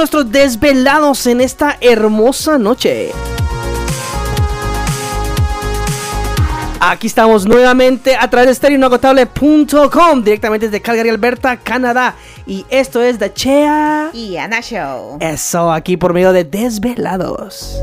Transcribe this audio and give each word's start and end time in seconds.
nuestros 0.00 0.32
desvelados 0.32 1.26
en 1.26 1.42
esta 1.42 1.76
hermosa 1.78 2.56
noche. 2.56 3.12
Aquí 6.80 7.06
estamos 7.06 7.46
nuevamente 7.46 8.16
a 8.16 8.30
través 8.30 8.46
de 8.46 8.52
estereoinagotable.com, 8.52 10.24
directamente 10.24 10.68
desde 10.70 10.80
Calgary, 10.80 11.10
Alberta, 11.10 11.58
Canadá. 11.58 12.14
Y 12.46 12.64
esto 12.70 13.02
es 13.02 13.18
The 13.18 13.34
Chea. 13.34 14.08
Y 14.14 14.38
Ana 14.38 14.62
Show. 14.62 15.18
Eso, 15.20 15.70
aquí 15.70 15.98
por 15.98 16.14
medio 16.14 16.32
de 16.32 16.44
Desvelados. 16.44 17.82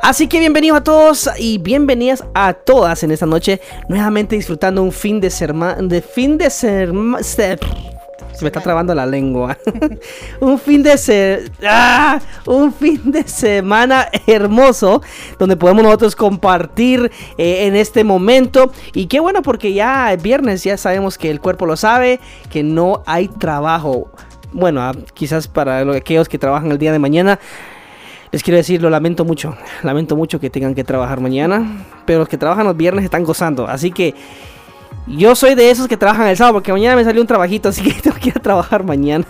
Así 0.00 0.28
que 0.28 0.38
bienvenidos 0.38 0.78
a 0.78 0.84
todos 0.84 1.30
y 1.38 1.58
bienvenidas 1.58 2.22
a 2.34 2.52
todas 2.52 3.02
en 3.02 3.10
esta 3.10 3.26
noche, 3.26 3.60
nuevamente 3.88 4.36
disfrutando 4.36 4.80
un 4.80 4.92
fin 4.92 5.20
de 5.20 5.30
semana, 5.30 5.82
de 5.82 6.02
fin 6.02 6.38
de 6.38 6.50
semana, 6.50 7.18
se, 8.42 8.44
me 8.44 8.48
está 8.48 8.60
trabando 8.60 8.94
la 8.94 9.06
lengua, 9.06 9.56
un 10.40 10.58
fin 10.58 10.82
de 10.82 10.98
se, 10.98 11.44
¡ah! 11.66 12.20
un 12.46 12.72
fin 12.72 13.00
de 13.10 13.26
semana 13.26 14.08
hermoso 14.26 15.02
donde 15.38 15.56
podemos 15.56 15.82
nosotros 15.84 16.16
compartir 16.16 17.10
eh, 17.38 17.66
en 17.66 17.76
este 17.76 18.04
momento 18.04 18.72
y 18.92 19.06
qué 19.06 19.20
bueno 19.20 19.42
porque 19.42 19.72
ya 19.72 20.12
es 20.12 20.22
viernes, 20.22 20.64
ya 20.64 20.76
sabemos 20.76 21.18
que 21.18 21.30
el 21.30 21.40
cuerpo 21.40 21.66
lo 21.66 21.76
sabe, 21.76 22.20
que 22.50 22.62
no 22.62 23.02
hay 23.06 23.28
trabajo. 23.28 24.10
Bueno, 24.52 24.82
ah, 24.82 24.92
quizás 25.14 25.48
para 25.48 25.84
lo- 25.84 25.94
aquellos 25.94 26.28
que 26.28 26.38
trabajan 26.38 26.70
el 26.70 26.78
día 26.78 26.92
de 26.92 26.98
mañana, 26.98 27.38
les 28.32 28.42
quiero 28.42 28.56
decir, 28.56 28.82
lo 28.82 28.90
lamento 28.90 29.24
mucho. 29.24 29.56
Lamento 29.82 30.16
mucho 30.16 30.40
que 30.40 30.50
tengan 30.50 30.74
que 30.74 30.84
trabajar 30.84 31.20
mañana. 31.20 31.84
Pero 32.06 32.20
los 32.20 32.28
que 32.28 32.38
trabajan 32.38 32.66
los 32.66 32.76
viernes 32.76 33.04
están 33.04 33.24
gozando. 33.24 33.66
Así 33.66 33.90
que 33.92 34.14
yo 35.06 35.34
soy 35.34 35.54
de 35.54 35.70
esos 35.70 35.88
que 35.88 35.96
trabajan 35.96 36.28
el 36.28 36.36
sábado. 36.36 36.54
Porque 36.54 36.72
mañana 36.72 36.96
me 36.96 37.04
salió 37.04 37.20
un 37.20 37.26
trabajito. 37.26 37.68
Así 37.68 37.82
que 37.82 37.92
tengo 38.02 38.16
que 38.16 38.28
ir 38.28 38.34
a 38.36 38.40
trabajar 38.40 38.84
mañana. 38.84 39.24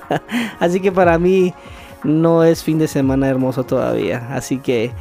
así 0.60 0.80
que 0.80 0.92
para 0.92 1.18
mí 1.18 1.54
no 2.04 2.44
es 2.44 2.62
fin 2.62 2.78
de 2.78 2.88
semana 2.88 3.28
hermoso 3.28 3.64
todavía. 3.64 4.28
Así 4.32 4.58
que... 4.58 4.92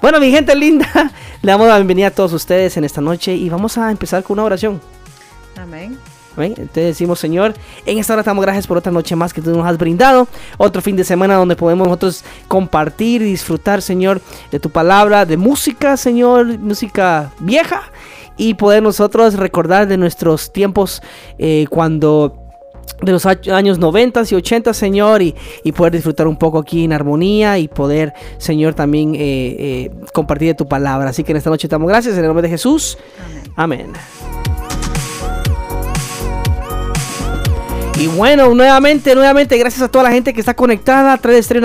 Bueno, 0.00 0.18
mi 0.18 0.32
gente 0.32 0.56
linda, 0.56 0.88
le 1.42 1.52
damos 1.52 1.68
la 1.68 1.76
bienvenida 1.76 2.08
a 2.08 2.10
todos 2.10 2.32
ustedes 2.32 2.76
en 2.76 2.82
esta 2.82 3.00
noche 3.00 3.36
y 3.36 3.48
vamos 3.48 3.78
a 3.78 3.88
empezar 3.88 4.24
con 4.24 4.34
una 4.34 4.44
oración. 4.44 4.80
Amén. 5.56 5.96
Entonces 6.36 6.86
decimos, 6.86 7.20
Señor, 7.20 7.54
en 7.86 7.98
esta 7.98 8.14
hora 8.14 8.22
te 8.22 8.30
damos 8.30 8.42
gracias 8.42 8.66
por 8.66 8.78
otra 8.78 8.90
noche 8.90 9.14
más 9.14 9.32
que 9.32 9.42
tú 9.42 9.50
nos 9.50 9.66
has 9.66 9.78
brindado. 9.78 10.26
Otro 10.56 10.82
fin 10.82 10.96
de 10.96 11.04
semana 11.04 11.34
donde 11.36 11.56
podemos 11.56 11.86
nosotros 11.86 12.24
compartir 12.48 13.22
y 13.22 13.26
disfrutar, 13.26 13.82
Señor, 13.82 14.20
de 14.50 14.58
tu 14.58 14.70
palabra, 14.70 15.24
de 15.26 15.36
música, 15.36 15.96
Señor, 15.96 16.58
música 16.58 17.30
vieja. 17.38 17.91
Y 18.42 18.54
poder 18.54 18.82
nosotros 18.82 19.34
recordar 19.34 19.86
de 19.86 19.96
nuestros 19.96 20.52
tiempos 20.52 21.00
eh, 21.38 21.66
cuando 21.70 22.42
de 23.00 23.12
los 23.12 23.24
años 23.24 23.78
90 23.78 24.22
y 24.30 24.34
80, 24.34 24.74
Señor, 24.74 25.22
y, 25.22 25.36
y 25.62 25.70
poder 25.70 25.92
disfrutar 25.92 26.26
un 26.26 26.36
poco 26.36 26.58
aquí 26.58 26.82
en 26.82 26.92
armonía 26.92 27.58
y 27.58 27.68
poder, 27.68 28.12
Señor, 28.38 28.74
también 28.74 29.14
eh, 29.14 29.20
eh, 29.20 29.90
compartir 30.12 30.48
de 30.48 30.54
tu 30.54 30.66
palabra. 30.66 31.10
Así 31.10 31.22
que 31.22 31.30
en 31.30 31.36
esta 31.36 31.50
noche 31.50 31.68
te 31.68 31.74
damos 31.74 31.88
gracias 31.88 32.14
en 32.14 32.20
el 32.20 32.26
nombre 32.26 32.42
de 32.42 32.48
Jesús. 32.48 32.98
Amén. 33.54 33.92
Amén. 33.94 34.61
Y 38.02 38.08
bueno, 38.08 38.52
nuevamente, 38.52 39.14
nuevamente, 39.14 39.56
gracias 39.56 39.80
a 39.80 39.88
toda 39.88 40.02
la 40.02 40.10
gente 40.10 40.34
que 40.34 40.40
está 40.40 40.54
conectada 40.54 41.12
a 41.12 41.18
través 41.18 41.48
de 41.48 41.60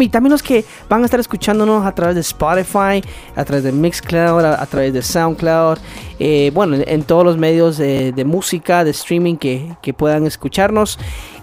y 0.00 0.08
también 0.08 0.32
los 0.32 0.42
que 0.42 0.64
van 0.88 1.02
a 1.02 1.04
estar 1.04 1.20
escuchándonos 1.20 1.86
a 1.86 1.94
través 1.94 2.16
de 2.16 2.20
Spotify, 2.22 3.00
a 3.36 3.44
través 3.44 3.62
de 3.62 3.70
Mixcloud, 3.70 4.44
a, 4.44 4.60
a 4.60 4.66
través 4.66 4.92
de 4.92 5.00
Soundcloud, 5.02 5.78
eh, 6.18 6.50
bueno, 6.52 6.74
en, 6.74 6.84
en 6.88 7.04
todos 7.04 7.24
los 7.24 7.38
medios 7.38 7.78
de, 7.78 8.10
de 8.10 8.24
música, 8.24 8.82
de 8.82 8.90
streaming 8.90 9.36
que, 9.36 9.76
que 9.80 9.94
puedan 9.94 10.26
escucharnos. 10.26 10.98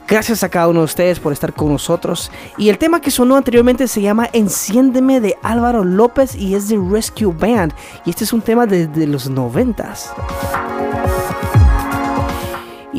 Gracias 0.06 0.44
a 0.44 0.50
cada 0.50 0.68
uno 0.68 0.80
de 0.80 0.86
ustedes 0.86 1.18
por 1.18 1.32
estar 1.32 1.54
con 1.54 1.72
nosotros. 1.72 2.30
Y 2.58 2.68
el 2.68 2.78
tema 2.78 3.00
que 3.00 3.12
sonó 3.12 3.38
anteriormente 3.38 3.88
se 3.88 4.02
llama 4.02 4.28
Enciéndeme 4.34 5.22
de 5.22 5.38
Álvaro 5.44 5.86
López 5.86 6.36
y 6.36 6.56
es 6.56 6.68
de 6.68 6.78
Rescue 6.78 7.32
Band. 7.32 7.72
Y 8.04 8.10
este 8.10 8.26
es 8.26 8.34
un 8.34 8.42
tema 8.42 8.66
desde 8.66 9.08
los 9.08 9.30
noventas. 9.30 10.12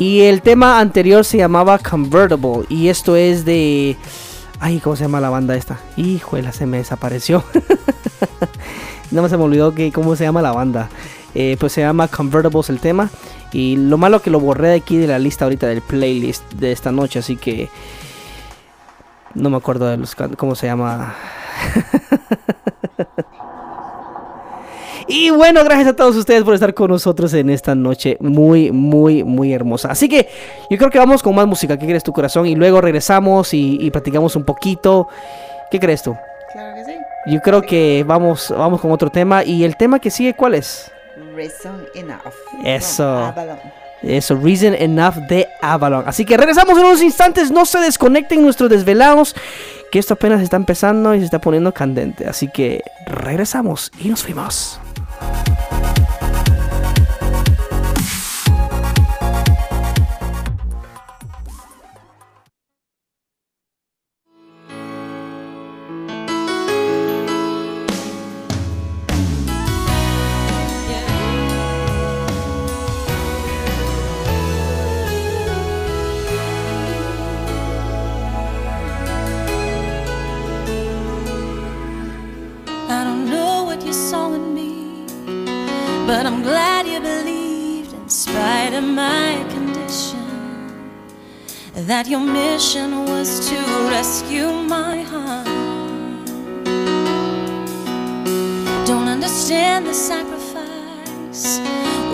Y 0.01 0.23
el 0.23 0.41
tema 0.41 0.81
anterior 0.81 1.27
se 1.27 1.37
llamaba 1.37 1.79
Convertible. 1.79 2.65
Y 2.71 2.89
esto 2.89 3.17
es 3.17 3.45
de. 3.45 3.99
Ay, 4.59 4.81
¿cómo 4.81 4.97
se 4.97 5.05
llama 5.05 5.21
la 5.21 5.29
banda 5.29 5.55
esta? 5.55 5.79
Híjole, 5.99 6.51
se 6.55 6.65
me 6.65 6.79
desapareció. 6.79 7.45
no 9.11 9.29
se 9.29 9.37
me 9.37 9.45
olvidó 9.45 9.75
que 9.75 9.93
cómo 9.93 10.17
se 10.17 10.25
llama 10.25 10.41
la 10.41 10.53
banda. 10.53 10.89
Eh, 11.35 11.59
pues 11.61 11.75
se 11.75 11.83
llama 11.83 12.09
Convertibles 12.09 12.71
el 12.71 12.81
tema. 12.81 13.11
Y 13.53 13.77
lo 13.77 13.99
malo 13.99 14.23
que 14.23 14.31
lo 14.31 14.41
borré 14.41 14.69
de 14.69 14.77
aquí 14.77 14.97
de 14.97 15.07
la 15.07 15.19
lista 15.19 15.45
ahorita 15.45 15.67
del 15.67 15.83
playlist 15.83 16.51
de 16.55 16.73
esta 16.73 16.91
noche. 16.91 17.19
Así 17.19 17.37
que. 17.37 17.69
No 19.35 19.51
me 19.51 19.59
acuerdo 19.59 19.87
de 19.87 19.99
los 19.99 20.15
cómo 20.15 20.55
se 20.55 20.67
llama. 20.67 21.15
Y 25.11 25.31
bueno, 25.31 25.65
gracias 25.65 25.89
a 25.89 25.97
todos 25.97 26.17
ustedes 26.17 26.45
por 26.45 26.55
estar 26.55 26.73
con 26.73 26.91
nosotros 26.91 27.35
en 27.35 27.51
esta 27.51 27.75
noche 27.75 28.17
muy, 28.21 28.71
muy, 28.71 29.25
muy 29.25 29.53
hermosa. 29.53 29.91
Así 29.91 30.09
que 30.09 30.29
yo 30.71 30.79
creo 30.79 30.89
que 30.89 30.99
vamos 30.99 31.23
con 31.23 31.35
más 31.35 31.47
música. 31.47 31.77
¿Qué 31.77 31.87
crees 31.87 32.05
tu 32.05 32.13
corazón? 32.13 32.47
Y 32.47 32.55
luego 32.55 32.81
regresamos 32.81 33.53
y, 33.53 33.77
y 33.81 33.91
platicamos 33.91 34.37
un 34.37 34.45
poquito. 34.45 35.09
¿Qué 35.71 35.81
crees 35.81 36.03
tú? 36.03 36.17
Claro 36.53 36.77
que 36.77 36.85
sí. 36.85 36.99
Yo 37.27 37.41
creo 37.41 37.61
que 37.63 38.05
vamos, 38.07 38.55
vamos 38.57 38.81
con 38.81 38.93
otro 38.93 39.11
tema. 39.11 39.45
¿Y 39.45 39.65
el 39.65 39.77
tema 39.77 39.99
que 39.99 40.11
sigue 40.11 40.35
cuál 40.35 40.55
es? 40.55 40.91
Reason 41.35 41.85
enough. 41.95 42.33
Eso. 42.65 43.35
Eso, 44.03 44.37
Reason 44.37 44.75
Enough 44.75 45.17
de 45.29 45.47
Avalon. 45.61 46.05
Así 46.07 46.25
que 46.25 46.37
regresamos 46.37 46.79
en 46.79 46.85
unos 46.85 47.03
instantes. 47.03 47.51
No 47.51 47.67
se 47.67 47.81
desconecten 47.81 48.43
nuestros 48.43 48.71
desvelados. 48.71 49.35
Que 49.91 49.99
esto 49.99 50.15
apenas 50.15 50.41
está 50.41 50.57
empezando 50.57 51.15
y 51.15 51.19
se 51.19 51.25
está 51.25 51.41
poniendo 51.41 51.73
candente. 51.73 52.27
Así 52.27 52.49
que 52.49 52.83
regresamos 53.07 53.91
y 53.99 54.09
nos 54.09 54.23
fuimos. 54.23 54.81
I 55.23 55.50
mission 92.61 93.07
was 93.07 93.49
to 93.49 93.57
rescue 93.89 94.53
my 94.53 95.01
heart. 95.01 95.47
Don't 98.87 99.09
understand 99.09 99.87
the 99.87 99.95
sacrifice, 99.95 101.59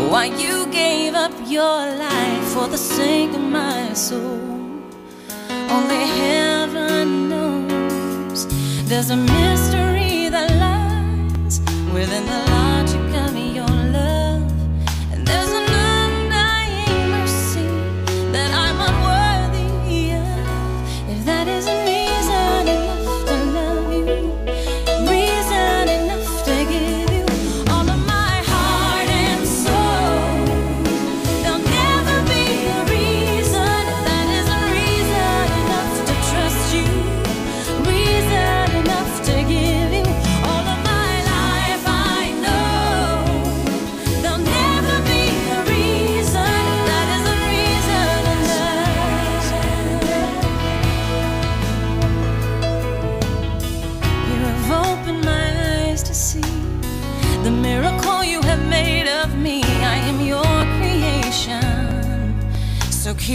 why 0.09 0.27
you 0.27 0.67
gave 0.67 1.15
up 1.15 1.33
your 1.47 1.79
life 2.07 2.45
for 2.55 2.69
the 2.69 2.79
sake 2.79 3.31
of 3.31 3.41
my 3.41 3.93
soul. 3.93 4.39
Only 5.77 6.03
heaven 6.23 7.29
knows 7.29 8.47
there's 8.89 9.11
a 9.11 9.17
mystery 9.17 10.29
that 10.29 10.49
lies 10.65 11.59
within 11.93 12.25
the 12.25 12.46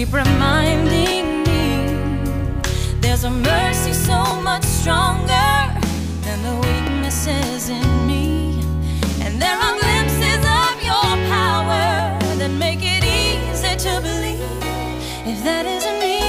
keep 0.05 0.13
reminding 0.13 1.43
me 1.43 1.83
there's 3.01 3.23
a 3.23 3.29
mercy 3.29 3.93
so 3.93 4.41
much 4.41 4.63
stronger 4.63 5.53
than 6.25 6.41
the 6.41 6.55
weaknesses 6.65 7.69
in 7.69 8.07
me. 8.07 8.63
And 9.21 9.39
there 9.39 9.57
are 9.65 9.79
glimpses 9.79 10.43
of 10.61 10.75
your 10.89 11.09
power 11.29 12.17
that 12.39 12.51
make 12.57 12.79
it 12.81 13.03
easy 13.03 13.75
to 13.85 14.01
believe 14.01 14.41
if 15.31 15.43
that 15.43 15.67
isn't 15.67 15.99
me. 15.99 16.20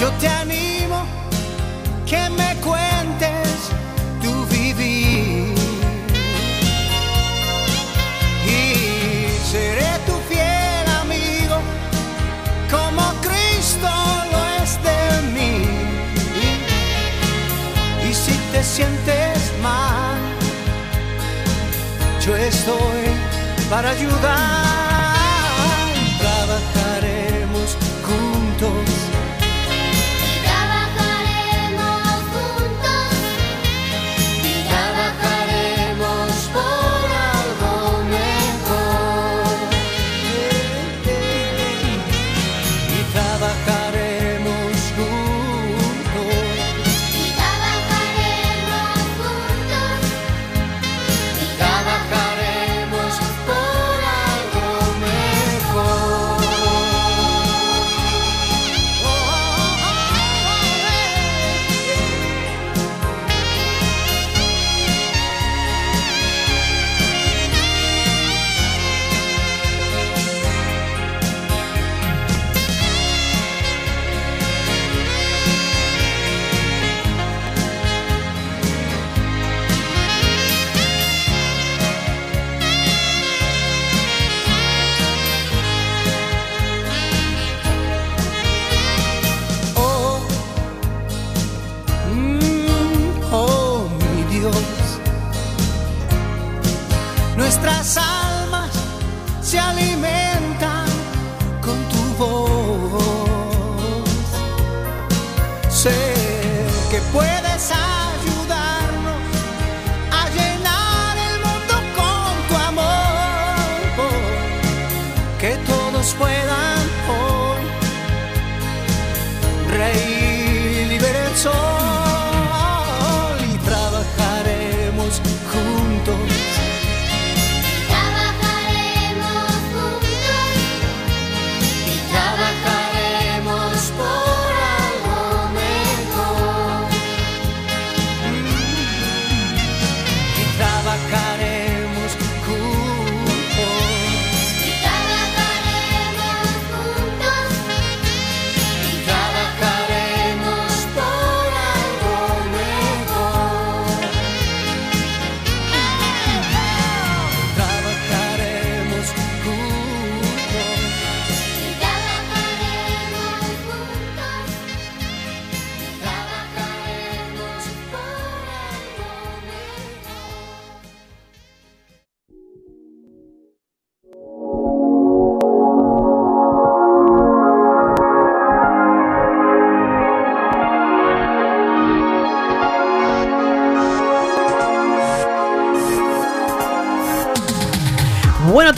Yo 0.00 0.08
te 0.20 0.28
animo 0.28 1.04
que 2.06 2.30
me 2.30 2.54
cuentes 2.60 3.48
tu 4.22 4.46
vivir. 4.46 5.52
Y 8.46 9.28
seré 9.50 9.90
tu 10.06 10.12
fiel 10.28 10.86
amigo, 11.02 11.56
como 12.70 13.02
Cristo 13.26 13.90
lo 14.30 14.62
es 14.62 14.80
de 14.84 15.02
mí. 15.34 15.66
Y 18.08 18.14
si 18.14 18.34
te 18.52 18.62
sientes 18.62 19.52
mal, 19.60 20.16
yo 22.24 22.36
estoy 22.36 23.02
para 23.68 23.90
ayudar. 23.90 25.16
Trabajaremos 26.20 27.76
juntos 28.06 28.97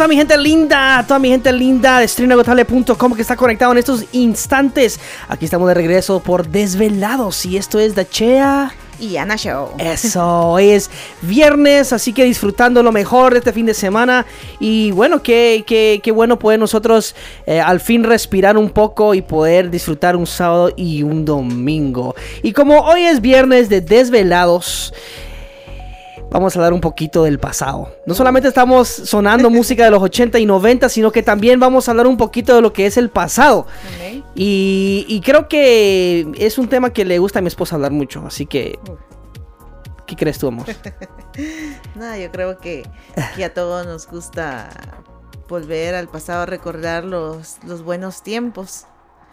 toda 0.01 0.09
mi 0.09 0.17
gente 0.17 0.39
linda, 0.39 1.05
toda 1.07 1.19
mi 1.19 1.29
gente 1.29 1.53
linda 1.53 1.99
de 1.99 2.09
streamagotable.com 2.09 3.13
que 3.13 3.21
está 3.21 3.37
conectado 3.37 3.73
en 3.73 3.77
estos 3.77 4.07
instantes. 4.13 4.99
Aquí 5.29 5.45
estamos 5.45 5.69
de 5.69 5.75
regreso 5.75 6.21
por 6.21 6.49
Desvelados 6.49 7.45
y 7.45 7.59
esto 7.59 7.79
es 7.79 7.95
The 7.95 8.09
Chea. 8.09 8.73
Y 8.99 9.19
Ana 9.19 9.37
Show. 9.37 9.73
Eso, 9.77 10.59
es 10.59 10.91
viernes, 11.21 11.93
así 11.93 12.15
que 12.15 12.25
disfrutando 12.25 12.83
lo 12.83 12.93
mejor 12.93 13.35
de 13.35 13.41
este 13.41 13.53
fin 13.53 13.67
de 13.67 13.75
semana. 13.75 14.25
Y 14.59 14.91
bueno, 14.93 15.23
qué, 15.23 15.65
qué, 15.67 16.01
qué 16.03 16.13
bueno 16.13 16.39
poder 16.39 16.59
nosotros 16.59 17.15
eh, 17.45 17.61
al 17.61 17.81
fin 17.81 18.03
respirar 18.03 18.57
un 18.57 18.71
poco 18.71 19.13
y 19.13 19.21
poder 19.21 19.69
disfrutar 19.71 20.17
un 20.17 20.27
sábado 20.27 20.73
y 20.77 21.03
un 21.03 21.27
domingo. 21.27 22.15
Y 22.43 22.55
como 22.55 22.81
hoy 22.81 23.03
es 23.03 23.21
viernes 23.21 23.69
de 23.69 23.83
desvelados, 23.83 24.95
vamos 26.31 26.55
a 26.55 26.59
hablar 26.59 26.73
un 26.73 26.81
poquito 26.81 27.25
del 27.25 27.39
pasado. 27.39 27.93
No 28.07 28.15
solamente 28.15 28.49
estamos 28.49 28.89
sonando 28.89 29.51
música 29.51 29.85
de 29.85 29.91
los 29.91 30.03
80 30.03 30.39
y 30.39 30.47
90, 30.47 30.89
sino 30.89 31.11
que 31.11 31.23
también 31.23 31.61
vamos 31.61 31.89
a 31.89 31.91
hablar 31.91 32.07
un 32.07 32.17
poquito 32.17 32.55
de 32.55 32.63
lo 32.63 32.73
que 32.73 32.87
es 32.87 32.97
el 32.97 33.11
pasado. 33.11 33.61
Ok. 33.61 34.25
Y, 34.35 35.05
y 35.09 35.21
creo 35.21 35.49
que 35.49 36.27
es 36.39 36.59
un 36.59 36.69
tema 36.69 36.93
que 36.93 37.05
le 37.05 37.19
gusta 37.19 37.41
a 37.41 37.43
mi 37.43 37.49
esposa 37.49 37.77
hablar 37.77 37.93
mucho, 37.93 38.25
así 38.27 38.47
que... 38.47 38.79
¿Qué 40.07 40.17
crees 40.17 40.39
tú, 40.39 40.49
amor? 40.49 40.67
No, 41.95 42.17
yo 42.17 42.31
creo 42.33 42.59
que, 42.59 42.83
que 43.37 43.45
a 43.45 43.55
todos 43.55 43.87
nos 43.87 44.09
gusta 44.09 44.69
volver 45.49 45.95
al 45.95 46.09
pasado, 46.09 46.45
recordar 46.45 47.05
los, 47.05 47.59
los 47.65 47.83
buenos 47.83 48.23
tiempos. 48.23 48.87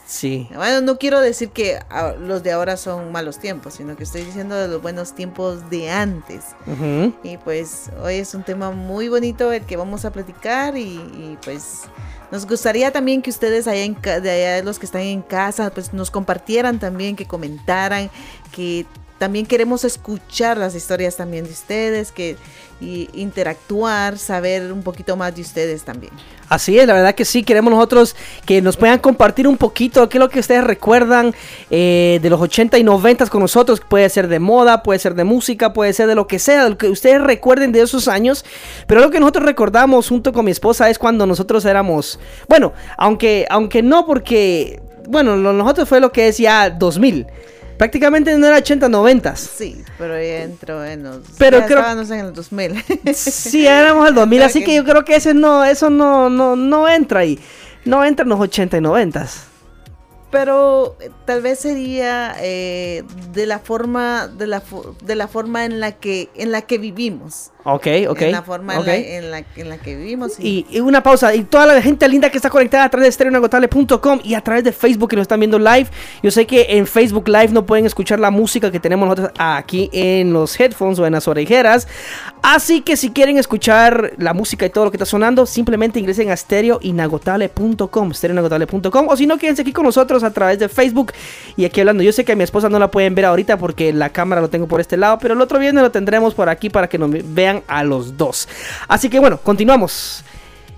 Sí. 0.07 0.47
Bueno, 0.55 0.79
no 0.81 0.97
quiero 0.97 1.19
decir 1.19 1.49
que 1.49 1.79
ah, 1.89 2.13
los 2.17 2.41
de 2.41 2.53
ahora 2.53 2.77
son 2.77 3.11
malos 3.11 3.39
tiempos, 3.39 3.73
sino 3.73 3.97
que 3.97 4.03
estoy 4.03 4.23
diciendo 4.23 4.55
de 4.55 4.69
los 4.69 4.81
buenos 4.81 5.13
tiempos 5.13 5.69
de 5.69 5.91
antes. 5.91 6.45
Ujú. 6.65 7.13
Y 7.23 7.37
pues 7.37 7.91
hoy 8.01 8.15
es 8.15 8.33
un 8.33 8.43
tema 8.43 8.71
muy 8.71 9.09
bonito 9.09 9.51
el 9.51 9.63
que 9.63 9.75
vamos 9.75 10.05
a 10.05 10.11
platicar 10.11 10.77
y, 10.77 10.95
y, 10.95 11.37
pues 11.43 11.81
nos 12.31 12.47
gustaría 12.47 12.91
también 12.91 13.21
que 13.21 13.29
ustedes 13.29 13.67
allá 13.67 13.83
en 13.83 14.01
de 14.01 14.31
allá 14.31 14.63
los 14.63 14.79
que 14.79 14.85
están 14.85 15.01
en 15.01 15.21
casa 15.21 15.69
pues 15.71 15.93
nos 15.93 16.09
compartieran 16.09 16.79
también, 16.79 17.17
que 17.17 17.25
comentaran, 17.25 18.09
que 18.53 18.85
también 19.17 19.45
queremos 19.45 19.83
escuchar 19.83 20.57
las 20.57 20.75
historias 20.75 21.15
también 21.15 21.45
de 21.45 21.51
ustedes, 21.51 22.11
que 22.11 22.37
y 22.79 23.09
interactuar, 23.13 24.17
saber 24.17 24.71
un 24.71 24.83
poquito 24.83 25.15
más 25.15 25.35
de 25.35 25.41
ustedes 25.41 25.83
también. 25.83 26.13
Así 26.47 26.77
es, 26.77 26.87
la 26.87 26.93
verdad 26.93 27.15
que 27.15 27.25
sí, 27.25 27.43
queremos 27.43 27.73
nosotros 27.73 28.15
que 28.45 28.61
nos 28.61 28.77
puedan 28.77 28.99
compartir 28.99 29.47
un 29.47 29.57
poquito 29.57 30.07
qué 30.07 30.17
es 30.17 30.19
lo 30.19 30.29
que 30.29 30.39
ustedes 30.39 30.63
recuerdan 30.63 31.33
eh, 31.71 32.19
de 32.21 32.29
los 32.29 32.39
80 32.39 32.77
y 32.77 32.83
90 32.83 33.25
con 33.27 33.41
nosotros. 33.41 33.81
Puede 33.81 34.07
ser 34.09 34.27
de 34.27 34.39
moda, 34.39 34.83
puede 34.83 34.99
ser 34.99 35.15
de 35.15 35.23
música, 35.23 35.73
puede 35.73 35.91
ser 35.91 36.07
de 36.07 36.15
lo 36.15 36.27
que 36.27 36.39
sea, 36.39 36.63
de 36.63 36.69
lo 36.69 36.77
que 36.77 36.87
ustedes 36.87 37.21
recuerden 37.21 37.71
de 37.71 37.81
esos 37.81 38.07
años. 38.07 38.45
Pero 38.85 39.01
lo 39.01 39.09
que 39.09 39.19
nosotros 39.19 39.45
recordamos 39.45 40.07
junto 40.07 40.31
con 40.31 40.45
mi 40.45 40.51
esposa 40.51 40.89
es 40.89 40.99
cuando 40.99 41.25
nosotros 41.25 41.65
éramos, 41.65 42.19
bueno, 42.47 42.73
aunque, 42.97 43.45
aunque 43.49 43.81
no 43.81 44.05
porque, 44.05 44.79
bueno, 45.09 45.35
nosotros 45.35 45.89
fue 45.89 45.99
lo 45.99 46.11
que 46.11 46.27
es 46.27 46.37
ya 46.37 46.69
2000. 46.69 47.27
Prácticamente 47.77 48.35
no 48.37 48.47
era 48.47 48.57
80, 48.57 48.89
90. 48.89 49.35
Sí, 49.35 49.83
pero 49.97 50.15
ya 50.15 50.43
entró 50.43 50.83
en 50.83 51.03
los... 51.03 51.19
Pero 51.37 51.59
ya 51.59 51.65
creo- 51.65 51.79
estábamos 51.79 52.09
en 52.11 52.19
el 52.25 52.33
2000. 52.33 52.83
Sí, 53.13 53.67
éramos 53.67 54.07
el 54.09 54.15
2000, 54.15 54.41
así 54.43 54.59
Ok. 54.59 54.65
que 54.65 54.75
yo 54.75 54.83
creo 54.83 55.05
que 55.05 55.15
ese 55.15 55.33
no, 55.33 55.63
eso 55.63 55.89
no, 55.89 56.29
no, 56.29 56.55
no 56.55 56.87
entra 56.89 57.19
ahí. 57.21 57.39
No 57.85 58.03
entra 58.03 58.23
en 58.23 58.29
los 58.29 58.39
80 58.39 58.77
y 58.77 58.81
90. 58.81 59.27
pero 60.29 60.97
eh, 60.99 61.09
tal 61.25 61.41
vez 61.41 61.59
sería 61.59 62.35
eh, 62.41 63.03
de 63.31 63.45
la 63.45 63.59
forma 63.59 64.27
de 64.27 64.47
la, 64.47 64.61
de 65.03 65.15
la 65.15 65.27
forma 65.27 65.63
en 65.63 65.79
la 65.79 65.93
que 65.93 66.29
en 66.35 66.51
la 66.51 66.61
que 66.63 66.77
vivimos 66.77 67.51
Ok, 67.69 67.87
ok. 68.07 68.21
en 68.21 68.31
la 68.31 68.41
forma 68.43 68.75
en 68.75 68.79
ok. 68.79 68.85
la- 68.87 68.95
en, 68.95 69.31
la, 69.31 69.43
en 69.57 69.69
la 69.69 69.77
que 69.77 69.95
vivimos 69.97 70.39
y, 70.39 70.65
Y, 70.71 70.77
y 70.77 70.79
una 70.79 71.03
pausa. 71.03 71.35
Y 71.35 71.43
toda 71.43 71.65
la 71.65 71.81
gente 71.81 72.07
linda 72.07 72.29
que 72.29 72.37
está 72.37 72.49
conectada 72.49 72.85
a 72.85 72.89
través 72.89 73.05
de 73.05 73.09
estereoinagotable.com 73.09 74.21
y 74.23 74.35
a 74.35 74.41
través 74.41 74.63
de 74.63 74.71
Facebook 74.71 75.09
que 75.09 75.17
nos 75.17 75.23
están 75.23 75.41
viendo 75.41 75.59
live. 75.59 75.87
Yo 76.23 76.31
sé 76.31 76.47
que 76.47 76.65
en 76.69 76.87
Facebook 76.87 77.27
Live 77.27 77.49
no 77.49 77.65
pueden 77.65 77.85
escuchar 77.85 78.21
la 78.21 78.31
música 78.31 78.71
que 78.71 78.79
tenemos 78.79 79.09
nosotros 79.09 79.31
aquí 79.37 79.89
en 79.91 80.31
los 80.31 80.57
headphones 80.57 80.97
o 80.99 81.05
en 81.05 81.11
las 81.13 81.27
orejeras. 81.27 81.87
Así 82.41 82.79
que 82.81 82.95
si 82.95 83.09
quieren 83.11 83.37
escuchar 83.37 84.13
la 84.17 84.33
música 84.33 84.65
y 84.65 84.69
todo 84.69 84.85
lo 84.85 84.91
que 84.91 84.95
está 84.97 85.05
sonando, 85.05 85.45
simplemente 85.45 85.99
ingresen 85.99 86.29
a 86.29 86.35
estereoinagotable.com, 86.35 88.11
estereoinagotable.com. 88.11 89.07
O 89.09 89.17
si 89.17 89.27
no, 89.27 89.37
quédense 89.37 89.61
aquí 89.63 89.73
con 89.73 89.85
nosotros 89.85 90.23
a 90.23 90.31
través 90.31 90.59
de 90.59 90.69
Facebook 90.69 91.11
y 91.55 91.65
aquí 91.65 91.79
hablando. 91.81 92.03
Yo 92.03 92.11
sé 92.11 92.23
que 92.25 92.31
a 92.31 92.35
mi 92.35 92.43
esposa 92.43 92.69
no 92.69 92.79
la 92.79 92.89
pueden 92.89 93.15
ver 93.15 93.25
ahorita 93.25 93.57
porque 93.57 93.93
la 93.93 94.09
cámara 94.09 94.41
lo 94.41 94.49
tengo 94.49 94.67
por 94.67 94.79
este 94.79 94.97
lado, 94.97 95.17
pero 95.19 95.33
el 95.33 95.41
otro 95.41 95.59
viernes 95.59 95.83
lo 95.83 95.91
tendremos 95.91 96.33
por 96.33 96.49
aquí 96.49 96.69
para 96.69 96.87
que 96.87 96.97
nos 96.97 97.09
vean 97.33 97.56
a 97.67 97.83
los 97.83 98.17
dos. 98.17 98.47
Así 98.87 99.09
que 99.09 99.19
bueno, 99.19 99.37
continuamos. 99.37 100.23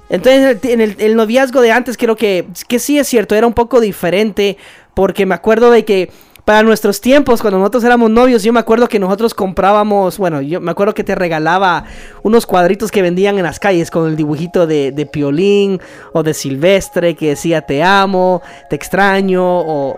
Entonces, 0.10 0.58
en 0.64 0.82
el, 0.82 0.96
el 1.00 1.16
noviazgo 1.16 1.62
de 1.62 1.72
antes 1.72 1.96
creo 1.96 2.16
que, 2.16 2.48
que 2.68 2.80
sí 2.80 2.98
es 2.98 3.08
cierto, 3.08 3.36
era 3.36 3.46
un 3.46 3.54
poco 3.54 3.80
diferente, 3.80 4.58
porque 4.96 5.26
me 5.26 5.36
acuerdo 5.36 5.70
de 5.70 5.86
que 5.86 6.10
para 6.50 6.64
nuestros 6.64 7.00
tiempos, 7.00 7.42
cuando 7.42 7.60
nosotros 7.60 7.84
éramos 7.84 8.10
novios, 8.10 8.42
yo 8.42 8.52
me 8.52 8.60
acuerdo 8.60 8.90
que 8.90 8.98
nosotros 8.98 9.36
comprábamos, 9.36 10.18
bueno, 10.18 10.42
yo 10.42 10.60
me 10.60 10.72
acuerdo 10.72 10.96
que 10.96 11.04
te 11.04 11.14
regalaba 11.14 11.86
unos 12.24 12.48
cuadritos 12.48 12.90
que 12.90 13.04
vendían 13.04 13.38
en 13.38 13.44
las 13.44 13.60
calles 13.60 13.92
con 13.92 14.10
el 14.10 14.16
dibujito 14.16 14.66
de, 14.66 14.92
de 14.92 15.06
Piolín 15.06 15.80
o 16.12 16.24
de 16.24 16.34
Silvestre 16.34 17.14
que 17.14 17.30
decía 17.30 17.62
te 17.62 17.84
amo, 17.84 18.42
te 18.68 18.76
extraño, 18.76 19.44
o... 19.46 19.96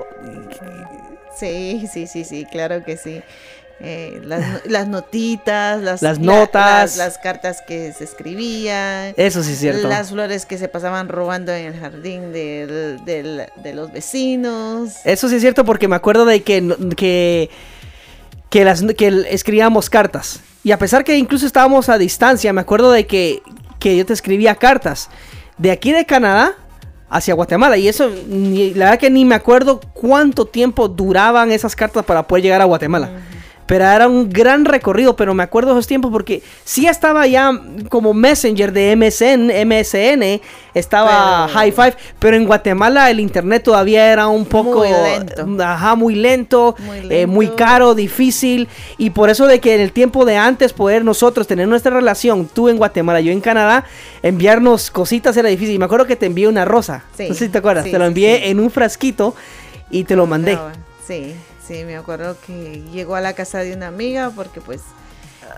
sí 1.40 1.88
sí 1.90 2.06
sí 2.06 2.26
sí 2.26 2.46
claro 2.52 2.84
que 2.84 2.98
sí 2.98 3.22
Eh, 3.84 4.22
las, 4.26 4.64
las 4.68 4.88
notitas 4.88 5.82
las, 5.82 6.04
Las 6.04 6.20
la- 6.20 6.24
notas. 6.24 6.98
las, 6.98 6.98
las 6.98 7.18
cartas 7.18 7.64
que 7.68 7.92
se 7.94 8.04
escribían 8.04 9.16
Eso 9.18 9.42
sí 9.42 9.54
es 9.54 9.60
cierto. 9.60 9.88
las 9.88 10.10
flores 10.12 10.46
que 10.46 10.60
se 10.60 10.68
pasaban 10.68 11.10
robando 11.10 11.52
en 11.52 11.66
el 11.66 11.80
jardín 11.80 12.32
del- 12.32 13.04
del- 13.06 13.48
de 13.56 13.74
los 13.74 13.92
vecinos 13.92 14.92
Eso 15.04 15.28
sí 15.30 15.36
es 15.38 15.42
cierto 15.42 15.66
porque 15.66 15.88
me 15.88 15.96
acuerdo 15.96 16.26
de 16.26 16.44
que, 16.44 16.76
que, 16.96 17.50
que, 18.52 18.66
las, 18.66 18.84
que 18.84 19.26
escribíamos 19.30 19.90
cartas. 19.90 20.42
Y 20.64 20.72
a 20.74 20.78
pesar 20.78 21.04
que 21.04 21.18
incluso 21.18 21.48
estábamos 21.48 21.90
a 21.90 21.98
distancia, 21.98 22.54
me 22.54 22.62
acuerdo 22.62 22.92
de 22.92 23.08
que, 23.08 23.42
que 23.80 23.98
yo 23.98 24.06
te 24.06 24.14
escribía 24.14 24.54
cartas 24.54 25.10
de 25.58 25.72
aquí 25.72 25.92
de 25.92 26.06
Canadá 26.06 26.54
hacia 27.10 27.34
Guatemala. 27.34 27.78
Y 27.78 27.88
eso, 27.88 28.12
ni- 28.28 28.76
la 28.76 28.86
verdad 28.86 29.00
que 29.00 29.10
ni 29.10 29.26
me 29.26 29.34
acuerdo 29.34 29.80
cuánto 29.94 30.46
tiempo 30.46 30.88
duraban 30.88 31.52
esas 31.52 31.76
cartas 31.76 32.06
para 32.06 32.28
poder 32.28 32.44
llegar 32.44 32.62
a 32.62 32.66
Guatemala. 32.66 33.10
Pero 33.72 33.86
era 33.86 34.06
un 34.10 34.30
gran 34.30 34.66
recorrido, 34.66 35.16
pero 35.16 35.34
me 35.34 35.44
acuerdo 35.44 35.72
esos 35.72 35.88
tiempos 35.88 36.12
porque 36.12 36.44
sí 36.66 36.88
estaba 36.88 37.26
ya 37.26 37.54
como 37.88 38.14
Messenger 38.14 38.74
de 38.74 38.98
MSN, 38.98 39.50
MSN, 39.66 40.42
estaba 40.74 41.46
Pero- 41.48 41.58
High 41.58 41.72
Five, 41.72 41.94
pero 42.20 42.36
en 42.36 42.46
Guatemala 42.46 43.10
el 43.10 43.22
internet 43.22 43.64
todavía 43.64 44.12
era 44.12 44.28
un 44.28 44.44
poco 44.44 44.80
Muy 44.80 44.90
lento. 44.90 45.64
ajá, 45.64 45.96
muy 45.96 46.16
lento, 46.16 46.76
Muy 46.80 46.98
eh, 47.10 47.26
muy 47.28 47.46
lento. 47.46 47.56
caro, 47.56 47.96
difícil 47.96 48.68
y 48.98 49.12
por 49.12 49.30
eso 49.30 49.48
de 49.48 49.62
que 49.62 49.74
en 49.74 49.80
el 49.80 49.94
tiempo 49.94 50.26
de 50.26 50.36
antes 50.36 50.74
poder 50.74 51.06
nosotros 51.06 51.48
tener 51.48 51.70
nuestra 51.70 51.94
relación, 51.94 52.50
tú 52.54 52.68
en 52.68 52.76
Guatemala, 52.76 53.22
yo 53.22 53.32
en 53.32 53.40
Canadá, 53.40 53.86
enviarnos 54.22 54.92
cositas 54.92 55.38
era 55.38 55.48
difícil. 55.48 55.76
Y 55.76 55.80
me 55.80 55.86
acuerdo 55.86 56.06
que 56.08 56.18
te 56.18 56.26
envié 56.26 56.50
una 56.50 56.66
rosa. 56.66 57.06
Sí, 57.16 57.30
no 57.30 57.36
sé 57.36 57.46
si 57.46 57.50
te 57.54 57.60
acuerdas, 57.60 57.86
sí, 57.86 57.92
te 57.92 58.00
lo 58.00 58.04
envié 58.06 58.36
sí. 58.40 58.50
en 58.50 58.60
un 58.60 58.70
frasquito 58.70 59.34
y 59.90 60.04
te 60.04 60.18
lo 60.18 60.28
mandé. 60.28 60.56
No, 60.56 60.68
sí, 61.08 61.34
sí, 61.72 61.86
me 61.86 61.96
acuerdo 61.96 62.36
que 62.46 62.84
llegó 62.92 63.16
a 63.16 63.22
la 63.22 63.34
casa 63.34 63.60
de 63.60 63.74
una 63.74 63.88
amiga 63.88 64.32
porque 64.32 64.62
pues 64.62 64.82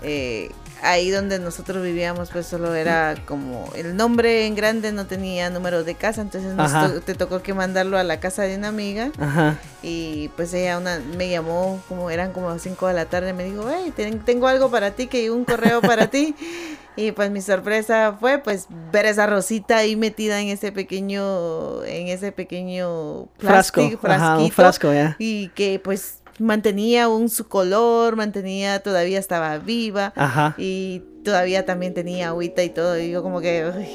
eh, 0.02 0.50
ahí 0.84 1.10
donde 1.10 1.38
nosotros 1.38 1.82
vivíamos 1.82 2.30
pues 2.30 2.46
solo 2.46 2.74
era 2.74 3.14
como 3.26 3.70
el 3.74 3.96
nombre 3.96 4.46
en 4.46 4.54
grande 4.54 4.92
no 4.92 5.06
tenía 5.06 5.50
número 5.50 5.82
de 5.82 5.94
casa, 5.94 6.20
entonces 6.22 6.54
nos 6.54 6.72
to- 6.72 7.00
te 7.00 7.14
tocó 7.14 7.42
que 7.42 7.54
mandarlo 7.54 7.98
a 7.98 8.04
la 8.04 8.20
casa 8.20 8.42
de 8.42 8.56
una 8.56 8.68
amiga 8.68 9.10
Ajá. 9.18 9.58
y 9.82 10.28
pues 10.36 10.52
ella 10.54 10.78
una, 10.78 11.00
me 11.16 11.28
llamó 11.30 11.82
como 11.88 12.10
eran 12.10 12.32
como 12.32 12.50
las 12.50 12.62
5 12.62 12.86
de 12.86 12.94
la 12.94 13.06
tarde, 13.06 13.32
me 13.32 13.44
dijo, 13.44 13.64
hey, 13.68 13.92
ten- 13.96 14.20
tengo 14.20 14.46
algo 14.46 14.70
para 14.70 14.90
ti, 14.92 15.06
que 15.06 15.30
un 15.30 15.44
correo 15.44 15.80
para 15.80 16.08
ti. 16.08 16.34
Y 16.96 17.10
pues 17.10 17.28
mi 17.32 17.40
sorpresa 17.40 18.16
fue 18.20 18.38
pues 18.38 18.68
ver 18.92 19.06
esa 19.06 19.26
rosita 19.26 19.78
ahí 19.78 19.96
metida 19.96 20.40
en 20.40 20.46
ese 20.46 20.70
pequeño, 20.70 21.82
en 21.82 22.06
ese 22.06 22.30
pequeño 22.30 23.26
Frasco. 23.36 23.80
plástico, 23.80 24.06
Ajá, 24.06 24.38
un 24.38 24.50
frasquito, 24.52 24.54
frasco, 24.54 24.92
ya. 24.92 25.16
y 25.18 25.48
que 25.56 25.80
pues 25.82 26.18
mantenía 26.38 27.08
un 27.08 27.28
su 27.28 27.46
color, 27.48 28.16
mantenía, 28.16 28.80
todavía 28.82 29.18
estaba 29.18 29.58
viva 29.58 30.12
Ajá. 30.16 30.54
y 30.58 31.02
todavía 31.24 31.64
también 31.64 31.94
tenía 31.94 32.28
agüita 32.28 32.62
y 32.62 32.70
todo, 32.70 32.98
y 32.98 33.10
yo 33.10 33.22
como 33.22 33.40
que 33.40 33.70
uy, 33.76 33.86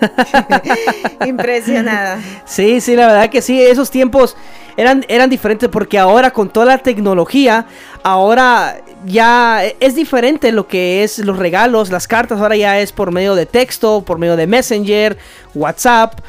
impresionada. 1.26 2.20
Sí, 2.44 2.80
sí, 2.80 2.94
la 2.94 3.06
verdad 3.06 3.30
que 3.30 3.42
sí, 3.42 3.60
esos 3.62 3.90
tiempos 3.90 4.36
eran, 4.76 5.04
eran 5.08 5.28
diferentes 5.28 5.68
porque 5.68 5.98
ahora 5.98 6.30
con 6.30 6.50
toda 6.50 6.66
la 6.66 6.78
tecnología, 6.78 7.66
ahora 8.02 8.80
ya 9.04 9.62
es 9.80 9.94
diferente 9.94 10.52
lo 10.52 10.68
que 10.68 11.02
es 11.02 11.18
los 11.18 11.36
regalos, 11.38 11.90
las 11.90 12.06
cartas, 12.06 12.40
ahora 12.40 12.56
ya 12.56 12.78
es 12.78 12.92
por 12.92 13.12
medio 13.12 13.34
de 13.34 13.46
texto, 13.46 14.02
por 14.04 14.18
medio 14.18 14.36
de 14.36 14.46
Messenger, 14.46 15.16
WhatsApp. 15.54 16.20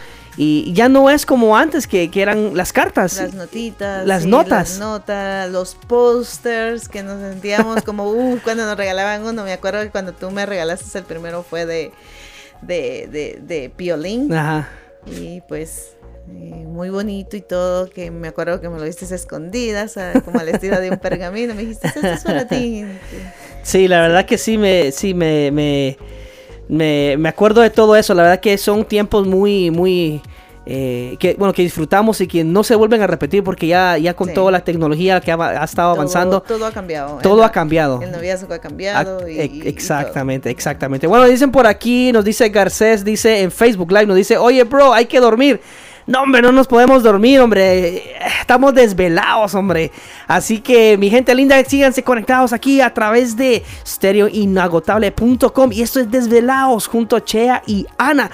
Y 0.41 0.71
ya 0.71 0.87
no 0.87 1.09
es 1.09 1.25
como 1.25 1.57
antes 1.57 1.85
que, 1.85 2.09
que 2.09 2.21
eran 2.21 2.55
las 2.55 2.71
cartas. 2.71 3.17
Las 3.17 3.33
notitas. 3.33 4.07
Las 4.07 4.23
sí, 4.23 4.29
notas. 4.29 4.69
Las 4.69 4.79
notas, 4.79 5.51
los 5.51 5.75
posters 5.75 6.87
que 6.87 7.03
nos 7.03 7.19
sentíamos 7.19 7.83
como, 7.83 8.09
uh, 8.09 8.39
cuando 8.41 8.65
nos 8.65 8.77
regalaban 8.77 9.25
uno. 9.25 9.43
Me 9.43 9.51
acuerdo 9.51 9.81
que 9.81 9.89
cuando 9.89 10.13
tú 10.13 10.31
me 10.31 10.45
regalaste 10.45 10.97
el 10.97 11.03
primero 11.03 11.43
fue 11.43 11.65
de, 11.65 11.91
de, 12.61 13.09
de, 13.11 13.39
de 13.41 13.69
Piolín. 13.69 14.33
Ajá. 14.33 14.69
Y 15.07 15.41
pues 15.41 15.97
eh, 16.29 16.63
muy 16.65 16.89
bonito 16.89 17.35
y 17.35 17.41
todo, 17.41 17.89
que 17.89 18.09
me 18.09 18.29
acuerdo 18.29 18.61
que 18.61 18.69
me 18.69 18.77
lo 18.77 18.85
diste 18.85 19.13
escondidas, 19.13 19.95
como 20.23 20.39
al 20.39 20.47
estilo 20.47 20.79
de 20.79 20.91
un 20.91 20.99
pergamino. 20.99 21.53
Me 21.53 21.63
dijiste, 21.63 21.87
esto 21.87 22.07
es 22.07 22.23
para 22.23 22.47
ti. 22.47 22.85
Sí, 23.61 23.89
la 23.89 23.99
verdad 23.99 24.25
que 24.25 24.37
sí 24.37 24.57
me, 24.57 24.93
sí 24.93 25.13
me, 25.13 25.51
me, 25.51 25.97
me, 26.69 27.15
me 27.19 27.27
acuerdo 27.27 27.59
de 27.61 27.69
todo 27.69 27.95
eso. 27.97 28.13
La 28.13 28.23
verdad 28.23 28.39
que 28.39 28.57
son 28.57 28.85
tiempos 28.85 29.27
muy, 29.27 29.69
muy, 29.71 30.21
eh, 30.65 31.17
que 31.19 31.33
bueno, 31.37 31.51
que 31.51 31.63
disfrutamos 31.63 32.21
y 32.21 32.27
que 32.27 32.43
no 32.43 32.63
se 32.63 32.75
vuelven 32.75 33.01
a 33.01 33.07
repetir 33.07 33.43
porque 33.43 33.65
ya, 33.67 33.97
ya 33.97 34.13
con 34.15 34.27
Sí. 34.29 34.33
toda 34.35 34.51
la 34.51 34.59
tecnología 34.63 35.19
que 35.19 35.31
ha, 35.31 35.35
ha 35.35 35.63
estado 35.65 35.89
Todo- 35.93 36.01
avanzando, 36.01 36.41
Todo, 36.41 36.65
ha 36.67 36.71
cambiado. 36.71 37.17
todo 37.23 37.39
El- 37.39 37.43
ha 37.45 37.51
cambiado. 37.51 38.01
El 38.01 38.11
noviazgo 38.11 38.53
ha 38.53 38.57
Ah, 38.57 38.59
cambiado. 38.61 39.27
y, 39.27 39.39
ex- 39.39 39.53
y- 39.55 39.63
y 39.63 39.67
exactamente, 39.67 40.49
exactamente. 40.51 41.07
Bueno, 41.07 41.25
dicen 41.25 41.51
por 41.51 41.65
aquí, 41.65 42.11
nos 42.11 42.23
dice 42.23 42.47
Garcés, 42.49 43.03
dice 43.03 43.41
en 43.41 43.51
Facebook 43.51 43.91
Live, 43.91 44.05
nos 44.05 44.15
dice, 44.17 44.37
oye, 44.37 44.63
bro, 44.63 44.93
hay 44.93 45.05
que 45.07 45.19
dormir. 45.19 45.59
No, 46.09 46.23
hombre, 46.23 46.41
no 46.41 46.51
nos 46.51 46.65
podemos 46.65 47.03
dormir, 47.03 47.39
hombre. 47.39 48.15
Estamos 48.41 48.73
desvelados, 48.73 49.53
hombre. 49.53 49.91
Así 50.27 50.59
que, 50.59 50.97
mi 50.97 51.11
gente 51.11 51.35
linda, 51.35 51.63
síganse 51.63 52.01
conectados 52.01 52.51
aquí 52.51 52.81
a 52.81 52.91
través 52.91 53.37
de 53.37 53.63
stereoinagotable.com. 53.85 55.71
Y 55.71 55.83
esto 55.83 55.99
es 55.99 56.09
Desvelados 56.09 56.87
junto 56.87 57.15
a 57.15 57.23
Chea 57.23 57.61
y 57.67 57.85
Ana. 57.99 58.31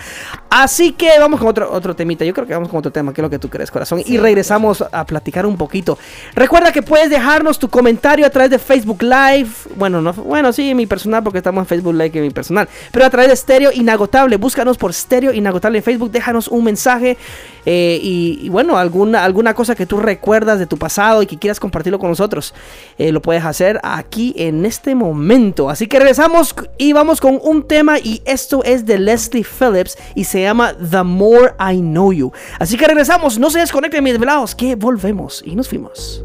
Así 0.49 0.93
que 0.93 1.19
vamos 1.19 1.37
con 1.37 1.49
otro, 1.49 1.69
otro 1.69 1.93
temita. 1.97 2.23
Yo 2.23 2.33
creo 2.33 2.47
que 2.47 2.53
vamos 2.53 2.69
con 2.69 2.79
otro 2.79 2.93
tema. 2.93 3.11
¿Qué 3.13 3.19
es 3.19 3.23
lo 3.23 3.29
que 3.29 3.39
tú 3.39 3.49
crees, 3.49 3.69
corazón? 3.69 3.99
y 3.99 4.03
Sí, 4.03 4.17
regresamos 4.17 4.81
a 4.89 5.05
platicar 5.05 5.45
un 5.45 5.57
poquito. 5.57 5.99
Recuerda 6.33 6.71
que 6.71 6.81
puedes 6.81 7.09
dejarnos 7.09 7.59
tu 7.59 7.67
comentario 7.67 8.25
a 8.25 8.29
través 8.29 8.51
de 8.51 8.57
Facebook 8.57 9.03
Live. 9.03 9.49
Bueno, 9.75 10.01
no, 10.01 10.13
bueno, 10.13 10.53
sí, 10.53 10.73
mi 10.73 10.85
personal, 10.85 11.23
porque 11.23 11.39
estamos 11.39 11.63
en 11.63 11.65
Facebook 11.65 11.93
Live 11.93 12.11
que 12.11 12.21
mi 12.21 12.29
personal. 12.29 12.69
Pero 12.93 13.05
a 13.05 13.09
través 13.09 13.31
de 13.31 13.35
Stereo 13.35 13.71
Inagotable. 13.73 14.37
Búscanos 14.37 14.77
por 14.77 14.93
Stereo 14.93 15.33
Inagotable 15.33 15.79
en 15.79 15.83
Facebook. 15.83 16.09
Déjanos 16.09 16.47
un 16.47 16.63
mensaje. 16.63 17.17
Eh, 17.65 17.99
y, 18.01 18.39
y 18.43 18.49
bueno, 18.49 18.77
alguna, 18.77 19.23
alguna 19.23 19.53
cosa 19.53 19.75
que 19.75 19.85
tú 19.85 19.99
recuerdas 19.99 20.59
de 20.59 20.67
tu 20.67 20.77
pasado 20.77 21.21
y 21.21 21.25
que 21.25 21.37
quieras 21.37 21.59
compartirlo 21.59 21.99
con 21.99 22.09
nosotros. 22.09 22.53
eh, 22.97 23.11
lo 23.11 23.21
puedes 23.21 23.43
hacer 23.43 23.79
aquí 23.83 24.33
en 24.37 24.65
este 24.65 24.95
momento. 24.95 25.69
Así 25.69 25.87
que 25.87 25.99
regresamos 25.99 26.55
y 26.77 26.93
vamos 26.93 27.21
con 27.21 27.39
un 27.41 27.63
tema. 27.63 27.99
Y 27.99 28.21
esto 28.25 28.63
es 28.63 28.85
de 28.85 28.99
Leslie 28.99 29.43
Phillips. 29.43 29.97
Y 30.15 30.25
se 30.25 30.41
llama 30.41 30.73
The 30.73 31.03
More 31.03 31.53
I 31.59 31.79
Know 31.79 32.13
You. 32.13 32.31
Así 32.59 32.77
que 32.77 32.87
regresamos. 32.87 33.39
No 33.39 33.49
se 33.49 33.59
desconecten, 33.59 34.03
mis 34.03 34.19
velados. 34.19 34.55
Que 34.55 34.75
volvemos. 34.75 35.41
Y 35.45 35.55
nos 35.55 35.67
fuimos. 35.67 36.23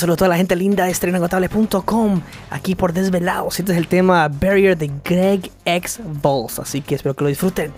saludo 0.00 0.14
a 0.14 0.16
toda 0.16 0.28
la 0.30 0.36
gente 0.36 0.56
linda 0.56 0.86
de 0.86 0.90
estrenongotables.com 0.90 2.22
aquí 2.50 2.74
por 2.74 2.92
Desvelados. 2.92 3.60
Este 3.60 3.72
es 3.72 3.78
el 3.78 3.86
tema 3.86 4.28
Barrier 4.28 4.76
de 4.76 4.90
Greg 5.04 5.50
X 5.64 6.00
Balls, 6.22 6.58
así 6.58 6.80
que 6.80 6.94
espero 6.94 7.14
que 7.14 7.24
lo 7.24 7.28
disfruten. 7.28 7.72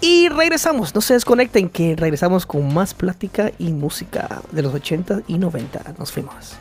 Y 0.00 0.28
regresamos, 0.28 0.94
no 0.94 1.00
se 1.00 1.14
desconecten, 1.14 1.68
que 1.68 1.94
regresamos 1.94 2.44
con 2.44 2.74
más 2.74 2.94
plática 2.94 3.52
y 3.58 3.72
música 3.72 4.42
de 4.50 4.62
los 4.62 4.74
80 4.74 5.22
y 5.28 5.38
90. 5.38 5.94
Nos 5.98 6.10
fuimos. 6.10 6.56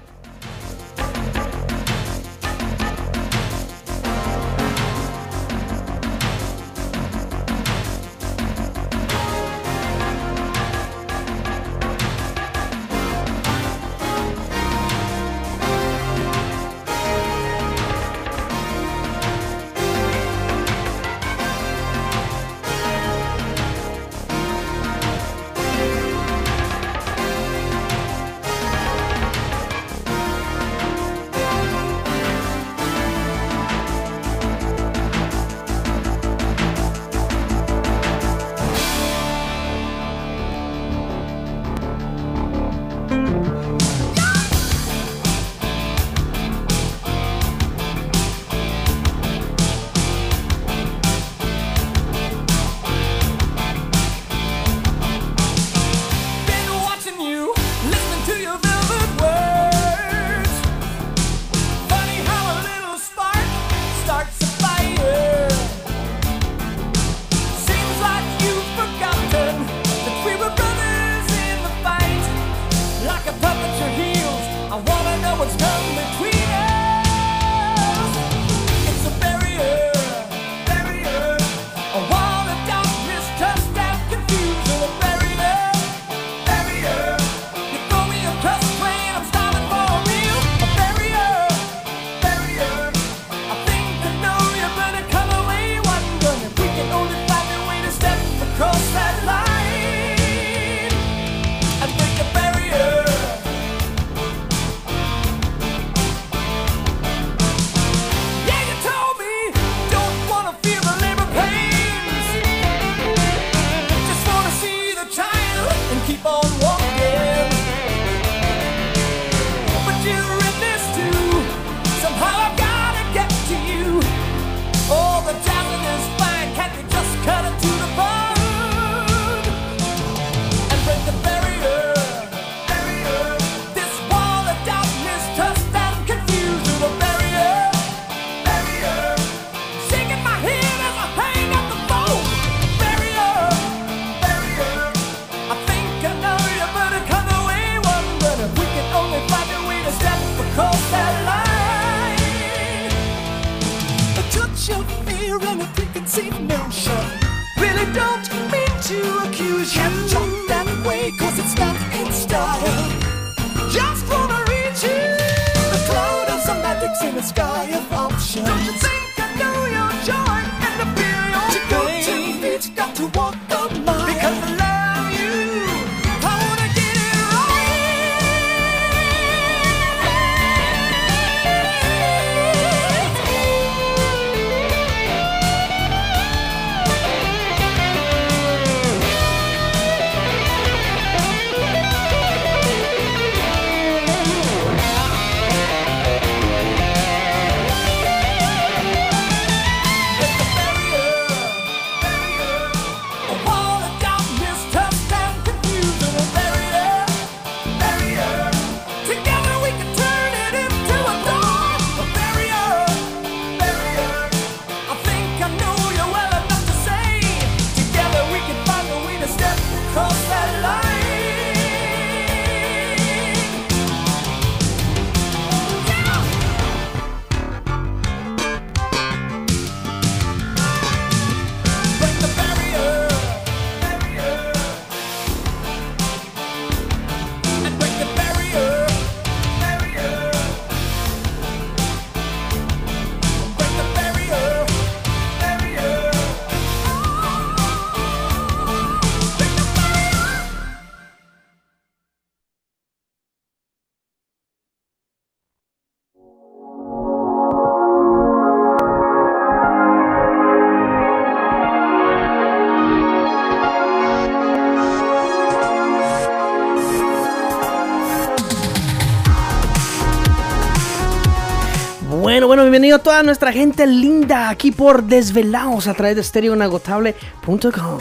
Bienvenido 272.89 273.11
a 273.11 273.13
toda 273.13 273.21
nuestra 273.21 273.51
gente 273.51 273.85
linda 273.85 274.49
aquí 274.49 274.71
por 274.71 275.03
Desvelados 275.03 275.87
a 275.87 275.93
través 275.93 276.15
de 276.15 276.21
estereoinagotable.com. 276.21 277.99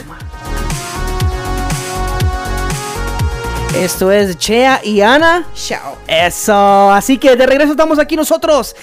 Esto 3.75 4.11
es 4.11 4.35
Chea 4.39 4.81
y 4.83 5.01
Ana. 5.01 5.45
Chao. 5.53 5.95
Eso. 6.07 6.91
Así 6.91 7.19
que 7.19 7.35
de 7.35 7.45
regreso 7.45 7.73
estamos 7.73 7.99
aquí 7.99 8.15
nosotros. 8.15 8.75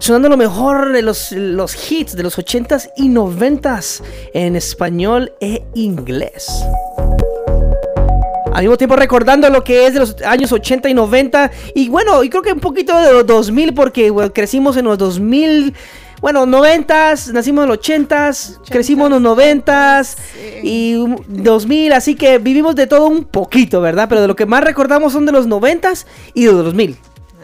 Sonando 0.00 0.28
lo 0.28 0.36
mejor 0.36 0.92
de 0.92 1.02
los, 1.02 1.30
los 1.30 1.92
hits 1.92 2.16
de 2.16 2.24
los 2.24 2.36
80s 2.36 2.90
y 2.96 3.08
90s 3.08 4.02
en 4.34 4.56
español 4.56 5.32
e 5.40 5.62
inglés. 5.74 6.48
Al 8.56 8.62
mismo 8.62 8.78
tiempo 8.78 8.96
recordando 8.96 9.50
lo 9.50 9.62
que 9.62 9.86
es 9.86 9.92
de 9.92 10.00
los 10.00 10.16
años 10.22 10.50
80 10.50 10.88
y 10.88 10.94
90. 10.94 11.50
Y 11.74 11.90
bueno, 11.90 12.24
y 12.24 12.30
creo 12.30 12.40
que 12.42 12.52
un 12.54 12.58
poquito 12.60 12.98
de 12.98 13.12
los 13.12 13.26
2000 13.26 13.74
porque 13.74 14.08
bueno, 14.10 14.32
crecimos 14.32 14.78
en 14.78 14.86
los 14.86 14.96
2000. 14.96 15.74
Bueno, 16.22 16.46
90s, 16.46 17.32
nacimos 17.34 17.64
en 17.64 17.68
los 17.68 17.78
80s, 17.78 18.60
crecimos 18.70 19.08
en 19.12 19.22
los 19.22 19.36
90s 19.36 20.16
y 20.62 20.94
un- 20.94 21.22
2000, 21.28 21.92
así 21.92 22.14
que 22.14 22.38
vivimos 22.38 22.74
de 22.74 22.86
todo 22.86 23.06
un 23.08 23.24
poquito, 23.24 23.82
¿verdad? 23.82 24.08
Pero 24.08 24.22
de 24.22 24.26
lo 24.28 24.34
que 24.34 24.46
más 24.46 24.64
recordamos 24.64 25.12
son 25.12 25.26
de 25.26 25.32
los 25.32 25.46
90s 25.46 26.06
y 26.32 26.46
de 26.46 26.52
los 26.52 26.64
2000. 26.64 26.96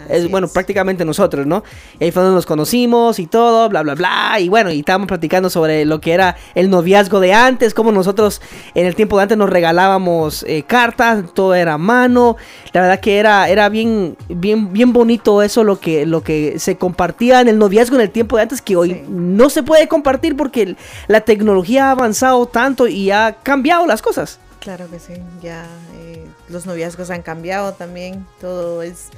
Es, 0.09 0.31
bueno, 0.31 0.47
es. 0.47 0.53
prácticamente 0.53 1.05
nosotros, 1.05 1.47
¿no? 1.47 1.63
Y 1.99 2.05
ahí 2.05 2.11
fue 2.13 2.23
donde 2.23 2.37
nos 2.37 2.47
conocimos 2.47 3.19
y 3.19 3.27
todo, 3.27 3.69
bla, 3.69 3.83
bla, 3.83 3.95
bla. 3.95 4.37
Y 4.41 4.49
bueno, 4.49 4.71
y 4.71 4.81
estábamos 4.81 5.09
platicando 5.09 5.51
sobre 5.51 5.85
lo 5.85 6.01
que 6.01 6.13
era 6.13 6.37
el 6.55 6.71
noviazgo 6.71 7.21
de 7.21 7.33
antes, 7.35 7.75
cómo 7.75 7.93
nosotros 7.93 8.41
en 8.75 8.87
el 8.87 8.95
tiempo 8.95 9.17
de 9.17 9.23
antes 9.25 9.39
nos 9.39 9.51
regalábamos 9.51 10.45
eh, 10.49 10.63
cartas, 10.67 11.25
todo 11.35 11.55
era 11.55 11.75
a 11.75 11.79
mano. 11.79 12.37
La 12.73 12.83
verdad 12.83 13.01
que 13.01 13.19
era, 13.19 13.49
era 13.49 13.69
bien, 13.69 14.17
bien, 14.29 14.73
bien 14.73 14.93
bonito 14.93 15.43
eso, 15.43 15.65
lo 15.65 15.79
que, 15.81 16.07
lo 16.07 16.23
que 16.23 16.59
se 16.59 16.77
compartía 16.77 17.41
en 17.41 17.49
el 17.49 17.59
noviazgo 17.59 17.97
en 17.97 18.03
el 18.03 18.11
tiempo 18.11 18.37
de 18.37 18.43
antes, 18.43 18.63
que 18.63 18.77
hoy 18.77 18.93
Sí. 18.93 19.03
no 19.09 19.49
se 19.51 19.63
puede 19.63 19.89
compartir 19.89 20.37
porque 20.37 20.77
la 21.09 21.21
tecnología 21.23 21.89
ha 21.89 21.91
avanzado 21.93 22.47
tanto 22.47 22.87
y 22.89 23.11
ha 23.11 23.37
cambiado 23.43 23.87
las 23.87 24.03
cosas. 24.03 24.39
Claro 24.61 24.89
que 24.91 25.01
sí, 25.01 25.15
ya 25.43 25.67
eh, 25.97 26.25
los 26.49 26.67
noviazgos 26.67 27.11
han 27.11 27.23
cambiado 27.23 27.73
también, 27.73 28.25
todo 28.41 28.83
es, 28.83 29.09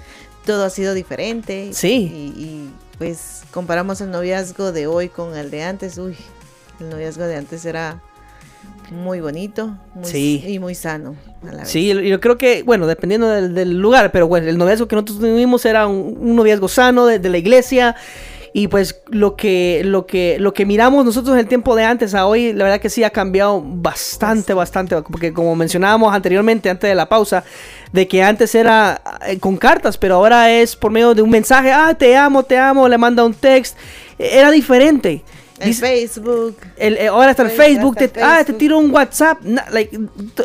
todo 0.45 0.65
ha 0.65 0.71
sido 0.71 0.95
diferente. 0.95 1.71
Sí. 1.73 2.33
Y, 2.37 2.41
y, 2.43 2.71
pues 2.99 3.43
comparamos 3.51 4.01
el 4.01 4.11
noviazgo 4.11 4.71
de 4.73 4.87
hoy 4.87 5.09
con 5.09 5.37
el 5.37 5.51
de 5.51 5.63
antes, 5.65 5.99
uy, 5.99 6.17
el 6.81 6.91
noviazgo 6.91 7.25
de 7.25 7.37
antes 7.37 7.65
era 7.65 8.01
muy 8.91 9.21
bonito 9.21 9.77
muy, 9.95 10.05
Sí. 10.05 10.45
y 10.47 10.59
muy 10.59 10.75
sano 10.75 11.17
a 11.43 11.53
la 11.53 11.59
vez. 11.63 11.69
Sí, 11.71 11.89
yo- 12.09 12.21
creo 12.21 12.39
que, 12.39 12.63
bueno, 12.63 12.87
dependiendo 12.87 13.29
del, 13.29 13.55
del 13.55 13.79
lugar, 13.79 14.13
pero 14.13 14.29
bueno, 14.29 14.47
el 14.49 14.57
noviazgo 14.59 14.87
que 14.87 14.95
nosotros 14.97 15.19
tuvimos 15.19 15.65
era 15.65 15.87
un, 15.87 16.17
un 16.21 16.37
noviazgo 16.37 16.69
sano 16.69 17.07
de, 17.07 17.19
de 17.19 17.29
la 17.31 17.39
iglesia. 17.39 17.97
Y 18.57 18.69
pues 18.69 19.01
lo 19.09 19.35
que, 19.35 19.83
lo 19.85 20.07
que, 20.07 20.37
lo 20.39 20.55
que 20.55 20.65
miramos 20.65 21.05
nosotros 21.05 21.35
en 21.35 21.41
el 21.41 21.49
tiempo 21.49 21.75
de 21.75 21.83
antes 21.83 22.15
a 22.15 22.25
hoy, 22.27 22.53
la 22.53 22.63
verdad 22.63 22.81
que 22.81 22.89
sí 22.89 23.03
ha 23.03 23.11
cambiado 23.11 23.61
bastante, 23.65 24.55
bastante. 24.55 24.95
Porque 25.03 25.33
como 25.33 25.57
mencionábamos 25.57 26.15
anteriormente, 26.15 26.71
antes 26.71 26.89
de 26.89 26.95
la 26.95 27.09
pausa, 27.09 27.43
de 27.93 28.07
que 28.07 28.23
antes 28.23 28.55
era 28.55 29.03
eh, 29.27 29.41
con 29.41 29.57
cartas, 29.57 29.99
pero 29.99 30.15
ahora 30.15 30.53
es 30.53 30.77
por 30.77 30.93
medio 30.93 31.15
de 31.17 31.23
un 31.23 31.31
mensaje, 31.31 31.73
ah, 31.73 31.95
te 31.99 32.17
amo, 32.17 32.45
te 32.45 32.57
amo, 32.57 32.89
le 32.89 32.97
manda 32.97 33.25
un 33.25 33.35
text. 33.35 33.77
Era 34.21 34.53
diferente. 34.53 35.25
El 35.59 35.67
Dice- 35.71 35.81
Facebook, 35.87 36.57
el- 36.77 36.97
eh, 36.97 37.09
ahora 37.09 37.33
está 37.33 37.43
el 37.43 37.49
Pues, 37.51 37.59
Facebook, 37.67 37.97
hasta 37.99 38.09
te, 38.13 38.21
el 38.21 38.25
ah, 38.25 38.31
te 38.39 38.45
Facebook. 38.45 38.59
tiro 38.59 38.79
un 38.79 38.91
WhatsApp. 38.93 39.39
na- 39.43 39.67
like, 39.73 39.99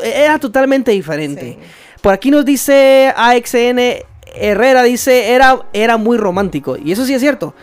era 0.04 0.40
totalmente 0.40 0.90
diferente. 0.90 1.58
Sí. 1.62 1.68
Por 2.02 2.14
aquí 2.14 2.32
nos 2.32 2.44
dice 2.44 3.14
AXN 3.16 3.80
Herrera, 4.36 4.82
dice, 4.82 5.32
era, 5.32 5.60
era 5.74 5.98
muy 5.98 6.18
romántico. 6.18 6.76
Y 6.76 6.92
eso 6.92 7.06
sí 7.06 7.14
es 7.14 7.22
cierto. 7.22 7.54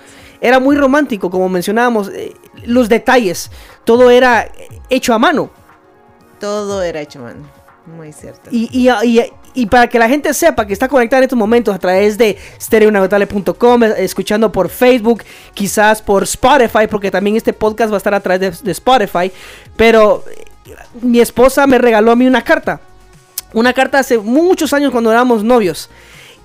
Era 0.40 0.60
muy 0.60 0.76
romántico, 0.76 1.30
como 1.30 1.48
mencionábamos. 1.48 2.08
eh, 2.08 2.34
los 2.64 2.88
detalles, 2.88 3.50
todo 3.84 4.10
era 4.10 4.50
hecho 4.90 5.14
a 5.14 5.18
mano. 5.18 5.50
todo 6.40 6.82
era 6.82 7.00
hecho 7.00 7.20
a 7.20 7.22
mano, 7.22 7.48
muy 7.86 8.12
cierto. 8.12 8.50
Y, 8.52 8.68
y- 8.72 8.90
y- 9.18 9.32
y 9.54 9.64
para 9.66 9.88
que 9.88 9.98
la 9.98 10.06
gente 10.06 10.34
sepa 10.34 10.66
que 10.66 10.74
está 10.74 10.86
conectada 10.86 11.20
en 11.20 11.24
estos 11.24 11.38
momentos 11.38 11.74
a 11.74 11.78
través 11.78 12.18
de 12.18 12.36
stereoinagotable.com, 12.60 13.82
eh, 13.84 13.94
escuchando 13.98 14.52
por 14.52 14.68
Facebook, 14.68 15.22
quizás 15.54 16.02
por 16.02 16.24
Spotify, 16.24 16.86
porque 16.90 17.10
también 17.10 17.36
este 17.36 17.52
podcast 17.52 17.90
va 17.90 17.96
a 17.96 17.98
estar 17.98 18.14
a 18.14 18.20
través 18.20 18.40
de, 18.40 18.64
de 18.64 18.72
Spotify. 18.72 19.32
Pero 19.76 20.24
eh, 20.30 20.74
mi 21.00 21.20
esposa 21.20 21.66
me 21.66 21.78
regaló 21.78 22.12
a 22.12 22.16
mí 22.16 22.26
una 22.26 22.42
carta. 22.42 22.80
Una 23.54 23.72
carta 23.72 23.98
hace 23.98 24.18
muchos 24.18 24.72
años 24.74 24.90
cuando 24.92 25.10
éramos 25.10 25.42
novios. 25.42 25.88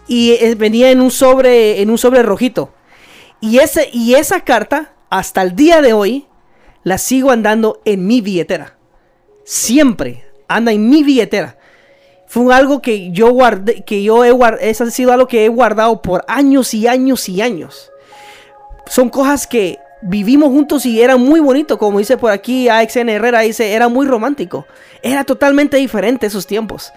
Y 0.08 0.32
eh, 0.34 0.56
venía 0.56 0.90
en 0.92 1.02
un 1.02 1.12
sobre, 1.12 1.82
en 1.82 1.90
un 1.90 1.98
sobre 1.98 2.24
rojito. 2.24 2.70
Y, 3.42 3.58
ese, 3.58 3.90
y 3.92 4.14
esa 4.14 4.42
carta, 4.42 4.94
hasta 5.10 5.42
el 5.42 5.56
día 5.56 5.82
de 5.82 5.94
hoy, 5.94 6.28
la 6.84 6.98
sigo 6.98 7.32
andando 7.32 7.82
en 7.86 8.08
mi 8.08 8.22
billetera. 8.22 8.78
Siempre 9.44 10.26
anda 10.48 10.72
en 10.72 10.90
mi 10.90 11.04
billetera. 11.04 11.58
Fue 12.28 12.54
algo 12.54 12.82
que 12.82 13.12
yo 13.12 13.32
guardé, 13.32 13.82
que 13.82 14.04
yo 14.04 14.24
he 14.24 14.32
guardado, 14.32 14.64
eso 14.64 14.86
ha 14.86 14.92
sido 14.92 15.12
algo 15.12 15.28
que 15.28 15.44
he 15.44 15.50
guardado 15.50 16.02
por 16.02 16.24
años 16.28 16.74
y 16.74 16.88
años 16.88 17.28
y 17.28 17.42
años. 17.42 17.92
Son 18.88 19.10
cosas 19.10 19.48
que 19.48 19.80
vivimos 20.02 20.50
juntos 20.50 20.86
y 20.86 21.02
era 21.02 21.18
muy 21.18 21.40
bonito, 21.40 21.78
como 21.78 22.00
dice 22.00 22.18
por 22.18 22.32
aquí 22.32 22.70
AXN 22.70 23.10
Herrera, 23.10 23.42
dice, 23.42 23.74
era 23.74 23.90
muy 23.90 24.06
romántico. 24.06 24.66
Era 25.02 25.24
totalmente 25.24 25.78
diferente 25.78 26.28
esos 26.28 26.48
tiempos. 26.48 26.94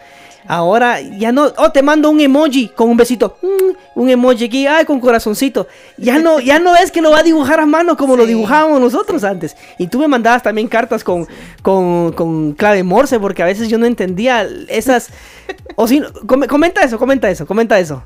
Ahora 0.47 1.01
ya 1.01 1.33
no, 1.33 1.51
oh, 1.57 1.71
te 1.73 1.83
mando 1.83 2.11
un 2.11 2.21
emoji 2.21 2.69
con 2.69 2.91
un 2.91 2.97
besito, 2.99 3.39
mm, 3.41 3.99
un 4.01 4.11
emoji 4.11 4.45
aquí, 4.45 4.67
ay, 4.67 4.85
con 4.85 5.01
corazoncito. 5.01 5.67
Ya 5.97 6.19
no, 6.19 6.39
ya 6.41 6.59
no 6.59 6.77
es 6.77 6.91
que 6.91 7.01
lo 7.01 7.11
va 7.11 7.21
a 7.21 7.23
dibujar 7.23 7.61
a 7.61 7.67
mano 7.67 7.97
como 7.97 8.15
lo 8.17 8.25
Sí. 8.25 8.29
dibujábamos 8.35 8.81
nosotros 8.81 9.25
antes. 9.25 9.57
Y 9.79 9.87
tú 9.87 9.99
me 9.99 10.07
mandabas 10.09 10.43
también 10.43 10.69
cartas 10.69 11.03
con, 11.03 11.27
con, 11.63 12.13
con 12.13 12.53
clave 12.53 12.83
Morse, 12.83 13.19
porque 13.19 13.43
a 13.43 13.47
veces 13.47 13.69
yo 13.69 13.79
no 13.79 13.87
entendía 13.87 14.47
esas. 14.69 15.09
o 15.77 15.89
si, 15.89 16.03
com- 16.27 16.47
comenta 16.47 16.83
eso, 16.83 16.99
comenta 16.99 17.31
eso, 17.31 17.47
comenta 17.47 17.79
eso. 17.79 18.03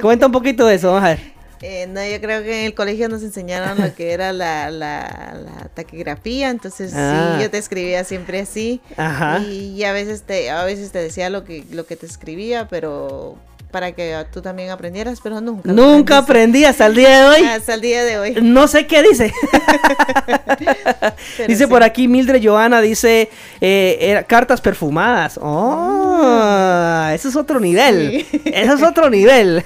Comenta 0.00 0.26
un 0.26 0.32
poquito 0.32 0.66
de 0.66 0.74
eso, 0.74 0.88
vamos 0.88 1.04
a 1.04 1.08
ver. 1.10 1.35
Eh, 1.62 1.86
no, 1.88 2.04
yo 2.04 2.20
creo 2.20 2.42
que 2.42 2.60
en 2.60 2.66
el 2.66 2.74
colegio 2.74 3.08
nos 3.08 3.22
enseñaron 3.22 3.80
lo 3.80 3.94
que 3.94 4.12
era 4.14 4.32
la, 4.32 4.70
la, 4.70 5.34
la 5.42 5.68
taquigrafía, 5.74 6.50
entonces 6.50 6.92
Ah. 6.94 7.36
sí, 7.36 7.42
yo 7.42 7.50
te 7.50 7.58
escribía 7.58 8.04
siempre 8.04 8.40
así. 8.40 8.80
Ajá. 8.96 9.38
Y, 9.40 9.82
a 9.84 9.92
veces 9.92 10.22
te, 10.22 10.50
a 10.50 10.64
veces 10.64 10.92
te 10.92 10.98
decía 10.98 11.30
lo 11.30 11.44
que, 11.44 11.64
lo 11.70 11.86
que 11.86 11.96
te 11.96 12.06
escribía, 12.06 12.68
pero 12.68 13.36
para 13.76 13.92
que 13.92 14.16
tú 14.32 14.40
también 14.40 14.70
aprendieras, 14.70 15.20
pero 15.22 15.38
nunca. 15.42 15.70
Nunca 15.70 16.16
aprendí 16.16 16.64
hasta 16.64 16.86
el 16.86 16.94
día 16.94 17.20
de 17.20 17.26
hoy. 17.26 17.44
Hasta 17.46 17.74
el 17.74 17.82
día 17.82 18.04
de 18.04 18.18
hoy. 18.18 18.34
No 18.40 18.66
sé 18.68 18.86
qué 18.86 19.02
dice. 19.02 19.30
Dice 21.46 21.64
sí. 21.64 21.66
por 21.66 21.82
aquí 21.82 22.08
Mildred 22.08 22.42
Johanna, 22.42 22.80
dice 22.80 23.28
eh, 23.60 23.98
era- 24.00 24.22
cartas 24.22 24.62
perfumadas. 24.62 25.38
Oh, 25.42 27.06
eso 27.12 27.28
es 27.28 27.36
otro 27.36 27.60
nivel. 27.60 28.24
Eso 28.46 28.72
es 28.72 28.82
otro 28.82 29.10
nivel. 29.10 29.62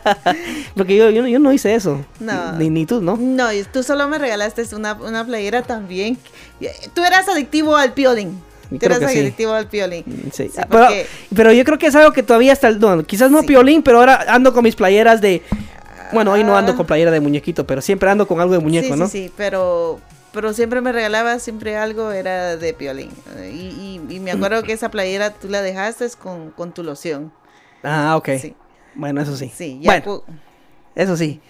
Porque 0.76 0.96
yo, 0.96 1.08
yo, 1.08 1.22
no- 1.22 1.28
yo 1.28 1.38
no 1.38 1.50
hice 1.50 1.74
eso. 1.74 2.04
No. 2.18 2.52
Ni, 2.58 2.68
ni 2.68 2.84
tú, 2.84 3.00
¿no? 3.00 3.16
No, 3.16 3.48
tú 3.72 3.82
solo 3.82 4.06
me 4.06 4.18
regalaste 4.18 4.64
una, 4.76 4.92
una 4.92 5.24
playera 5.24 5.62
también. 5.62 6.18
Tú 6.92 7.02
eras 7.02 7.26
adictivo 7.26 7.74
al 7.74 7.94
piolín. 7.94 8.49
Creo 8.78 8.98
que 9.00 9.08
sí. 9.08 9.18
adictivo 9.18 9.52
al 9.52 9.66
piolín. 9.68 10.04
Sí, 10.32 10.48
Sí, 10.48 10.52
ah, 10.58 10.66
pero, 10.70 10.84
porque- 10.86 11.06
pero 11.34 11.52
yo 11.52 11.64
creo 11.64 11.78
que 11.78 11.86
es 11.88 11.94
algo 11.94 12.12
que 12.12 12.22
todavía 12.22 12.54
no, 12.78 13.02
quizás 13.04 13.30
no 13.30 13.40
Sí. 13.40 13.46
piolín, 13.48 13.82
pero 13.82 13.98
ahora 13.98 14.24
ando 14.28 14.52
con 14.52 14.62
mis 14.64 14.76
playeras 14.76 15.20
de. 15.20 15.42
Bueno, 16.12 16.32
hoy 16.32 16.42
no 16.44 16.56
ando 16.56 16.72
Ah. 16.72 16.76
con 16.76 16.86
playera 16.86 17.10
de 17.10 17.20
muñequito, 17.20 17.66
pero 17.66 17.80
siempre 17.80 18.10
ando 18.10 18.26
con 18.26 18.40
algo 18.40 18.52
de 18.52 18.58
muñeco, 18.60 18.96
¿no? 18.96 19.06
Sí, 19.06 19.26
sí, 19.26 19.32
pero, 19.36 20.00
pero 20.32 20.52
siempre 20.52 20.80
me 20.80 20.90
regalaba 20.92 21.38
siempre 21.38 21.76
algo, 21.76 22.10
era 22.12 22.56
de 22.56 22.72
piolín. 22.74 23.10
Y, 23.44 24.00
y- 24.08 24.14
y 24.16 24.20
me 24.20 24.32
acuerdo 24.32 24.62
que 24.62 24.72
esa 24.72 24.90
playera 24.90 25.30
tú 25.30 25.48
la 25.48 25.62
dejaste 25.62 26.06
con, 26.20 26.50
con 26.50 26.72
tu 26.72 26.82
loción. 26.82 27.32
Ah, 27.82 28.16
ok. 28.16 28.28
Sí. 28.40 28.54
Bueno, 28.94 29.20
eso 29.22 29.36
sí. 29.36 29.52
Sí, 29.54 29.78
ya 29.80 30.00
bueno, 30.00 30.24
eso 30.96 31.16
sí. 31.16 31.40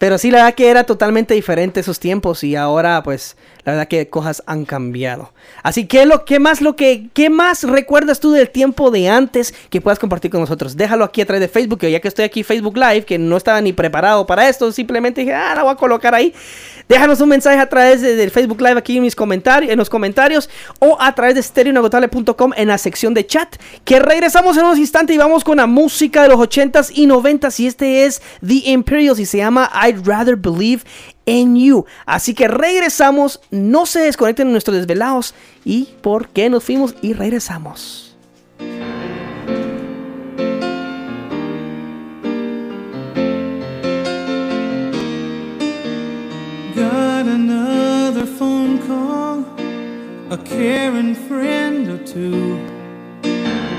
Pero 0.00 0.16
sí, 0.16 0.30
la 0.30 0.38
verdad 0.38 0.54
que 0.54 0.70
era 0.70 0.84
totalmente 0.84 1.34
diferente 1.34 1.78
esos 1.80 2.00
tiempos 2.00 2.42
y 2.42 2.56
ahora, 2.56 3.02
pues, 3.02 3.36
la 3.64 3.72
verdad 3.72 3.86
que 3.86 4.08
cosas 4.08 4.42
han 4.46 4.64
cambiado. 4.64 5.34
Así 5.62 5.84
que, 5.86 6.06
lo, 6.06 6.24
¿qué 6.24 6.38
más 6.38 6.62
lo 6.62 6.74
que, 6.74 7.08
qué 7.12 7.28
más 7.28 7.64
recuerdas 7.64 8.18
tú 8.18 8.32
del 8.32 8.48
tiempo 8.48 8.90
de 8.90 9.10
antes 9.10 9.52
que 9.68 9.82
puedas 9.82 9.98
compartir 9.98 10.30
con 10.30 10.40
nosotros? 10.40 10.74
Déjalo 10.74 11.04
aquí 11.04 11.20
a 11.20 11.26
través 11.26 11.42
de 11.42 11.48
Facebook, 11.48 11.80
que 11.80 11.90
ya 11.90 12.00
que 12.00 12.08
estoy 12.08 12.24
aquí 12.24 12.42
Facebook 12.42 12.78
Live, 12.78 13.04
que 13.04 13.18
no 13.18 13.36
estaba 13.36 13.60
ni 13.60 13.74
preparado 13.74 14.26
para 14.26 14.48
esto, 14.48 14.72
simplemente 14.72 15.20
dije, 15.20 15.34
ah, 15.34 15.52
la 15.54 15.64
voy 15.64 15.72
a 15.72 15.76
colocar 15.76 16.14
ahí. 16.14 16.32
Déjanos 16.88 17.20
un 17.20 17.28
mensaje 17.28 17.58
a 17.60 17.68
través 17.68 18.00
de- 18.00 18.16
del 18.16 18.30
Facebook 18.30 18.60
Live 18.62 18.78
aquí 18.78 18.96
en, 18.96 19.02
mis 19.02 19.14
comentarios, 19.14 19.70
en 19.70 19.78
los 19.78 19.90
comentarios 19.90 20.48
o 20.78 20.96
a 20.98 21.14
través 21.14 21.34
de 21.34 21.42
stereoinagotable.com 21.42 22.52
en 22.56 22.68
la 22.68 22.78
sección 22.78 23.12
de 23.14 23.26
chat. 23.26 23.56
Que 23.84 24.00
regresamos 24.00 24.56
en 24.56 24.64
unos 24.64 24.78
instantes 24.78 25.14
y 25.14 25.18
vamos 25.18 25.44
con 25.44 25.58
la 25.58 25.66
música 25.66 26.22
de 26.22 26.28
los 26.30 26.38
80s 26.38 26.90
y 26.94 27.06
90s. 27.06 27.60
Y 27.60 27.66
este 27.66 28.06
es 28.06 28.22
The 28.44 28.70
Imperials 28.70 29.20
y 29.20 29.26
se 29.26 29.36
llama 29.38 29.70
I'd 29.90 30.06
rather 30.06 30.36
believe 30.36 30.84
in 31.26 31.56
you. 31.56 31.84
Así 32.06 32.34
que 32.34 32.46
regresamos, 32.46 33.40
no 33.50 33.86
se 33.86 34.00
desconecten 34.00 34.46
de 34.48 34.52
nuestros 34.52 34.76
desvelados 34.76 35.34
y 35.64 35.88
por 36.00 36.28
qué 36.28 36.48
nos 36.48 36.64
fuimos 36.64 36.94
y 37.02 37.12
regresamos. 37.12 38.14
Got 46.74 47.26
another 47.26 48.26
phone 48.26 48.78
call, 48.86 49.44
a 50.30 50.38
caring 50.38 51.14
friend 51.14 51.88
or 51.88 51.98
two. 52.04 52.58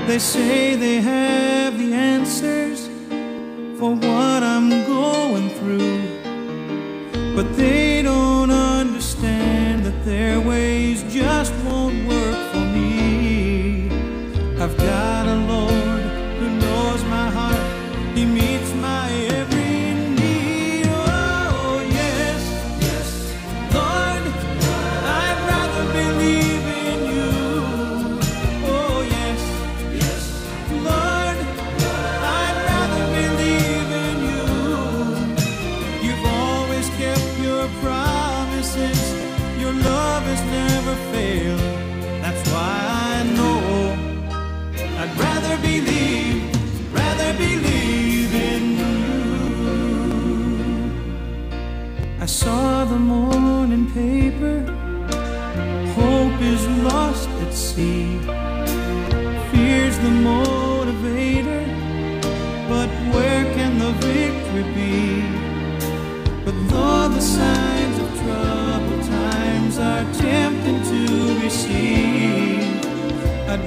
They 0.06 0.18
say 0.18 0.76
they 0.76 1.00
have 1.00 1.78
the 1.78 1.94
answers. 1.94 2.91
for 3.82 3.96
what 3.96 4.44
I'm 4.44 4.70
going 4.86 5.50
through. 5.58 7.34
But 7.34 7.56
they 7.56 8.00
don't 8.02 8.52
understand 8.52 9.84
that 9.84 10.04
their 10.04 10.40
ways 10.40 11.02
just 11.12 11.52
won't 11.64 12.06
work 12.06 12.51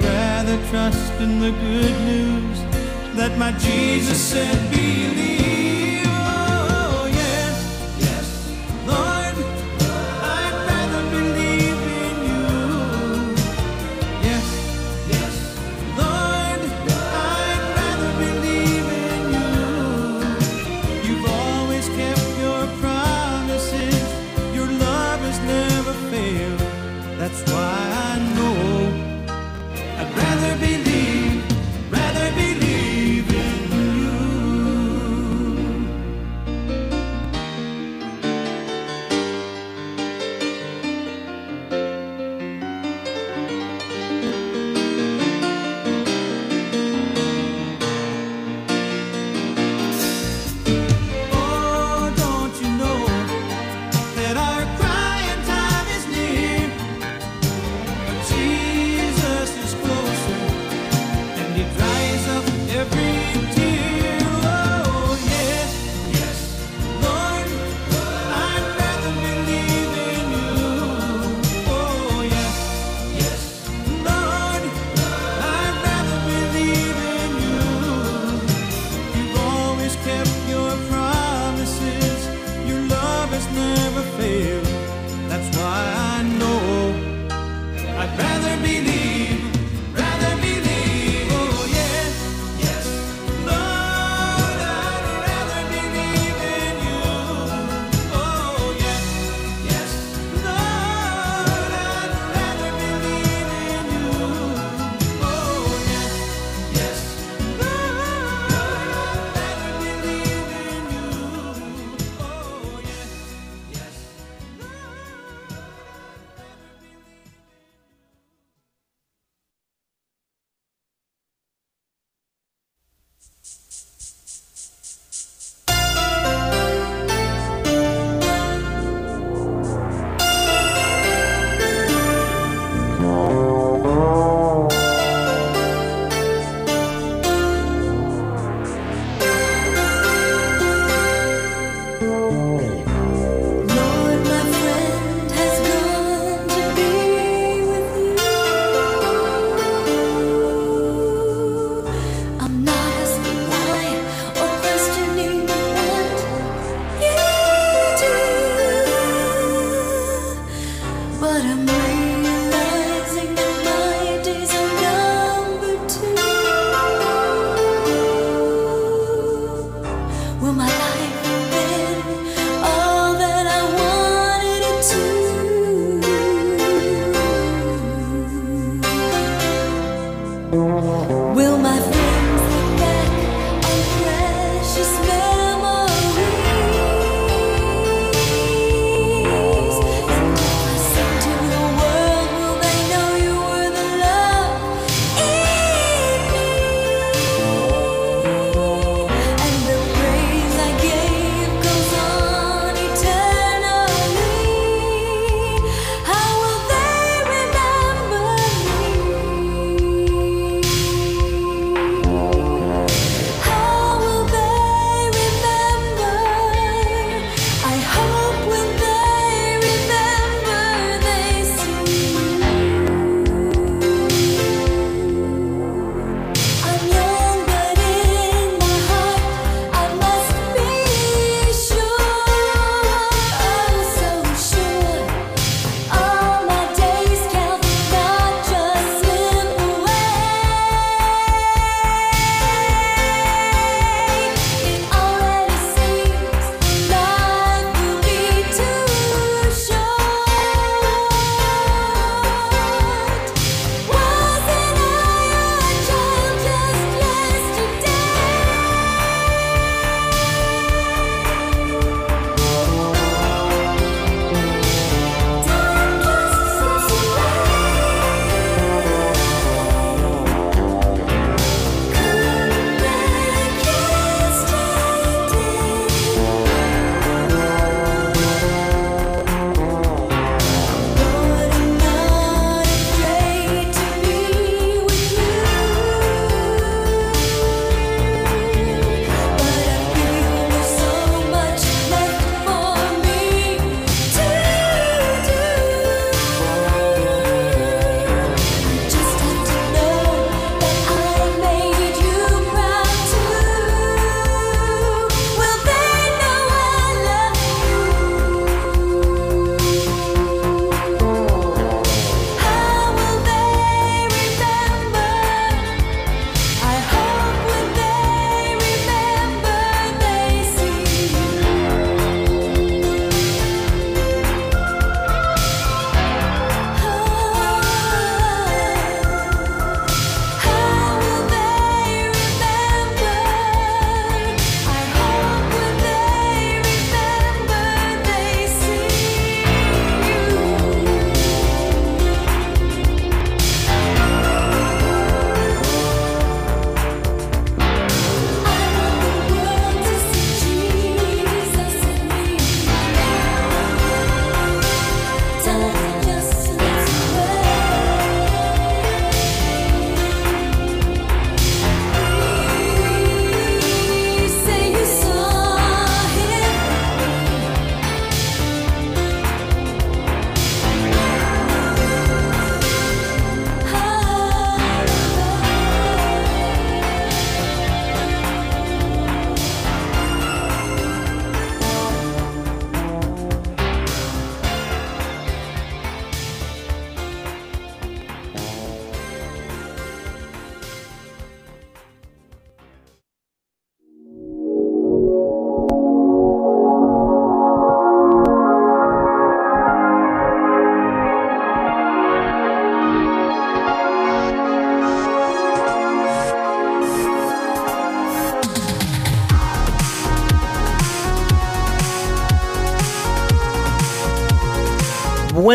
Rather 0.02 0.58
trust 0.70 1.14
in 1.22 1.40
the 1.40 1.52
good 1.52 1.96
news 2.06 2.60
that 3.16 3.38
my 3.38 3.52
Jesus 3.54 4.20
said 4.20 4.72
believe. 4.72 5.45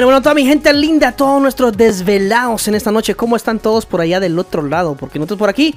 Bueno, 0.01 0.17
bueno, 0.17 0.23
toda 0.23 0.35
mi 0.35 0.47
gente 0.47 0.73
linda, 0.73 1.13
todos 1.13 1.43
nuestros 1.43 1.77
desvelados 1.77 2.67
en 2.69 2.75
esta 2.75 2.91
noche, 2.91 3.15
¿cómo 3.15 3.37
están 3.37 3.59
todos 3.59 3.85
por 3.85 4.01
allá 4.01 4.19
del 4.19 4.39
otro 4.39 4.63
lado? 4.63 4.95
Porque 4.95 5.19
nosotros 5.19 5.39
por 5.39 5.51
aquí 5.51 5.75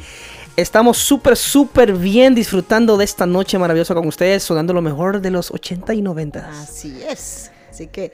estamos 0.55 0.97
súper, 0.97 1.35
súper 1.35 1.91
bien 1.91 2.33
disfrutando 2.33 2.95
de 2.95 3.03
esta 3.03 3.25
noche 3.25 3.57
maravillosa 3.57 3.93
con 3.93 4.07
ustedes, 4.07 4.41
sonando 4.41 4.71
lo 4.71 4.81
mejor 4.81 5.19
de 5.19 5.29
los 5.29 5.51
80 5.51 5.93
y 5.95 6.01
90. 6.01 6.61
Así 6.61 6.97
es. 7.05 7.51
Así 7.69 7.87
que 7.87 8.13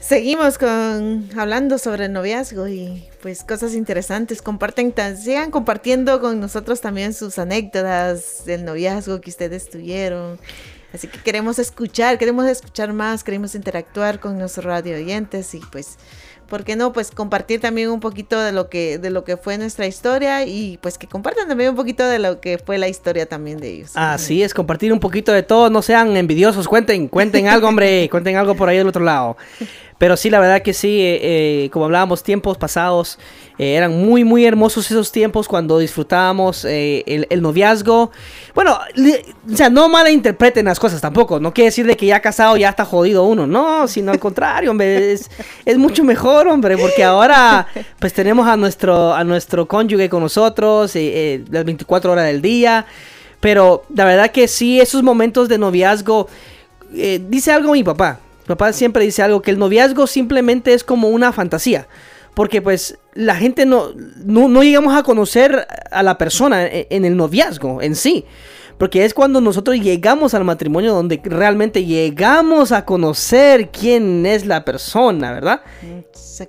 seguimos 0.00 0.58
con 0.58 1.28
hablando 1.36 1.78
sobre 1.78 2.06
el 2.06 2.12
noviazgo 2.12 2.66
y 2.66 3.04
pues 3.22 3.44
cosas 3.44 3.74
interesantes. 3.74 4.42
Comparten, 4.42 4.92
sigan 5.16 5.52
compartiendo 5.52 6.20
con 6.20 6.40
nosotros 6.40 6.80
también 6.80 7.14
sus 7.14 7.38
anécdotas 7.38 8.44
del 8.46 8.64
noviazgo 8.64 9.20
que 9.20 9.30
ustedes 9.30 9.70
tuvieron. 9.70 10.40
Así 10.92 11.06
que 11.06 11.18
queremos 11.18 11.58
escuchar, 11.58 12.18
queremos 12.18 12.46
escuchar 12.46 12.92
más, 12.92 13.22
queremos 13.22 13.54
interactuar 13.54 14.20
con 14.20 14.38
nuestros 14.38 14.64
radio 14.64 14.96
oyentes 14.96 15.54
y 15.54 15.60
pues, 15.70 15.98
¿por 16.48 16.64
qué 16.64 16.76
no? 16.76 16.94
Pues 16.94 17.10
compartir 17.10 17.60
también 17.60 17.90
un 17.90 18.00
poquito 18.00 18.40
de 18.40 18.52
lo 18.52 18.70
que, 18.70 18.96
de 18.96 19.10
lo 19.10 19.22
que 19.22 19.36
fue 19.36 19.58
nuestra 19.58 19.86
historia 19.86 20.46
y 20.46 20.78
pues 20.80 20.96
que 20.96 21.06
compartan 21.06 21.46
también 21.46 21.70
un 21.70 21.76
poquito 21.76 22.08
de 22.08 22.18
lo 22.18 22.40
que 22.40 22.56
fue 22.56 22.78
la 22.78 22.88
historia 22.88 23.26
también 23.26 23.58
de 23.58 23.68
ellos. 23.68 23.90
Así 23.94 24.42
es, 24.42 24.54
compartir 24.54 24.92
un 24.92 25.00
poquito 25.00 25.30
de 25.32 25.42
todo, 25.42 25.68
no 25.68 25.82
sean 25.82 26.16
envidiosos, 26.16 26.66
cuenten, 26.66 27.08
cuenten 27.08 27.48
algo, 27.48 27.68
hombre, 27.68 28.08
cuenten 28.10 28.36
algo 28.36 28.54
por 28.54 28.70
ahí 28.70 28.78
del 28.78 28.88
otro 28.88 29.04
lado. 29.04 29.36
Pero 29.98 30.16
sí, 30.16 30.30
la 30.30 30.38
verdad 30.38 30.62
que 30.62 30.72
sí, 30.74 31.00
eh, 31.00 31.18
eh, 31.64 31.70
como 31.72 31.86
hablábamos, 31.86 32.22
tiempos 32.22 32.56
pasados, 32.56 33.18
eh, 33.58 33.74
eran 33.74 33.90
muy, 34.00 34.22
muy 34.22 34.44
hermosos 34.46 34.88
esos 34.88 35.10
tiempos 35.10 35.48
cuando 35.48 35.76
disfrutábamos 35.80 36.64
eh, 36.64 37.02
el, 37.08 37.26
el 37.30 37.42
noviazgo. 37.42 38.12
Bueno, 38.54 38.78
li- 38.94 39.18
o 39.52 39.56
sea, 39.56 39.70
no 39.70 39.88
malinterpreten 39.88 40.66
las 40.66 40.78
cosas 40.78 41.00
tampoco, 41.00 41.40
no 41.40 41.52
quiere 41.52 41.66
decir 41.70 41.84
de 41.84 41.96
que 41.96 42.06
ya 42.06 42.20
casado 42.20 42.56
ya 42.56 42.68
está 42.68 42.84
jodido 42.84 43.24
uno, 43.24 43.48
no, 43.48 43.88
sino 43.88 44.12
al 44.12 44.20
contrario, 44.20 44.70
hombre, 44.70 45.10
es, 45.12 45.28
es 45.64 45.76
mucho 45.78 46.04
mejor, 46.04 46.46
hombre, 46.46 46.78
porque 46.78 47.02
ahora 47.02 47.66
pues 47.98 48.12
tenemos 48.12 48.46
a 48.46 48.56
nuestro, 48.56 49.12
a 49.12 49.24
nuestro 49.24 49.66
cónyuge 49.66 50.08
con 50.08 50.22
nosotros 50.22 50.94
eh, 50.94 51.34
eh, 51.34 51.44
las 51.50 51.64
24 51.64 52.12
horas 52.12 52.26
del 52.26 52.40
día. 52.40 52.86
Pero 53.40 53.84
la 53.92 54.04
verdad 54.04 54.30
que 54.30 54.46
sí, 54.46 54.80
esos 54.80 55.02
momentos 55.02 55.48
de 55.48 55.58
noviazgo, 55.58 56.28
dice 57.28 57.50
algo 57.52 57.72
mi 57.72 57.82
papá. 57.84 58.20
Papá 58.48 58.72
siempre 58.72 59.04
dice 59.04 59.22
algo, 59.22 59.42
que 59.42 59.52
el 59.52 59.58
noviazgo 59.58 60.06
simplemente 60.08 60.74
es 60.74 60.82
como 60.82 61.08
una 61.08 61.32
fantasía. 61.32 61.86
Porque 62.34 62.60
pues 62.62 62.98
la 63.14 63.34
gente 63.36 63.66
no, 63.66 63.90
no, 64.24 64.48
no 64.48 64.62
llegamos 64.62 64.96
a 64.96 65.02
conocer 65.02 65.66
a 65.90 66.02
la 66.02 66.18
persona 66.18 66.66
en, 66.66 66.86
en 66.90 67.04
el 67.04 67.16
noviazgo 67.16 67.80
en 67.82 67.94
sí. 67.96 68.24
Porque 68.78 69.04
es 69.04 69.12
cuando 69.12 69.40
nosotros 69.40 69.76
llegamos 69.80 70.34
al 70.34 70.44
matrimonio 70.44 70.94
donde 70.94 71.20
realmente 71.24 71.84
llegamos 71.84 72.70
a 72.70 72.84
conocer 72.84 73.70
quién 73.70 74.24
es 74.24 74.46
la 74.46 74.64
persona, 74.64 75.32
¿verdad? 75.32 75.62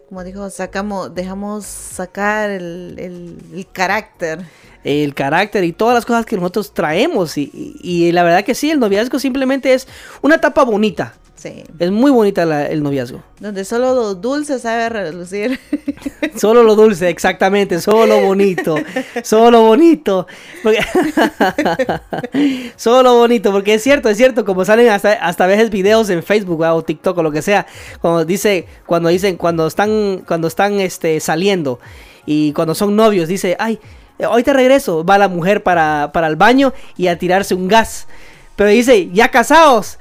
Como 0.08 0.24
dijo, 0.24 0.48
sacamos, 0.52 1.16
dejamos 1.16 1.66
sacar 1.66 2.52
el, 2.52 2.96
el- 3.00 3.38
el 3.58 3.68
carácter. 3.72 4.42
el 4.84 5.14
carácter 5.16 5.64
y 5.64 5.74
todas 5.74 5.96
las 5.96 6.06
cosas 6.06 6.26
que 6.26 6.36
nosotros 6.36 6.72
traemos. 6.74 7.36
Y, 7.40 7.50
y- 7.52 7.80
y 7.82 8.12
la 8.12 8.22
verdad 8.22 8.44
que 8.46 8.54
sí, 8.54 8.70
el 8.70 8.80
noviazgo 8.80 9.18
simplemente 9.18 9.74
es 9.74 9.88
una 10.22 10.36
etapa 10.36 10.64
bonita. 10.64 11.16
Sí. 11.42 11.64
Es 11.80 11.90
muy 11.90 12.12
bonita 12.12 12.46
la- 12.46 12.66
el 12.68 12.84
noviazgo. 12.84 13.24
Donde 13.40 13.64
solo 13.64 13.94
lo 13.96 14.14
dulce 14.16 14.60
sabe 14.60 14.90
relucir. 14.90 15.58
Solo 16.36 16.64
lo 16.64 16.76
dulce, 16.76 17.10
exactamente, 17.10 17.82
solo 17.82 18.06
lo 18.06 18.22
bonito, 18.26 18.76
solo 19.24 19.52
lo 19.52 19.62
bonito. 19.64 20.28
Porque- 20.64 20.80
solo 22.76 23.04
lo 23.04 23.16
bonito, 23.18 23.52
porque 23.52 23.74
es 23.76 23.84
cierto, 23.84 24.10
es 24.10 24.18
cierto, 24.18 24.46
como 24.46 24.64
salen 24.66 24.90
hasta, 24.90 25.14
hasta 25.14 25.48
veces 25.48 25.70
videos 25.70 26.10
en 26.10 26.24
Facebook 26.24 26.60
¿verdad? 26.60 26.76
o 26.78 26.84
TikTok 26.84 27.18
o 27.18 27.24
lo 27.24 27.32
que 27.32 27.42
sea, 27.42 27.66
cuando 28.02 28.26
dice, 28.26 28.68
cuando 28.86 29.10
dicen, 29.10 29.36
cuando 29.38 29.68
están, 29.68 30.24
cuando 30.28 30.48
están 30.48 30.80
este, 30.80 31.20
saliendo 31.20 31.80
y 32.26 32.54
cuando 32.54 32.76
son 32.76 32.96
novios, 32.96 33.28
dice, 33.28 33.56
ay, 33.60 33.80
hoy 34.30 34.44
te 34.44 34.54
regreso, 34.54 35.04
va 35.04 35.18
la 35.18 35.28
mujer 35.28 35.64
para, 35.64 36.12
para 36.14 36.28
el 36.28 36.36
baño 36.36 36.74
y 36.98 37.08
a 37.08 37.18
tirarse 37.18 37.54
un 37.56 37.68
gas. 37.68 38.08
Pero 38.56 38.70
dice, 38.70 39.10
ya 39.14 39.32
casados. 39.32 40.00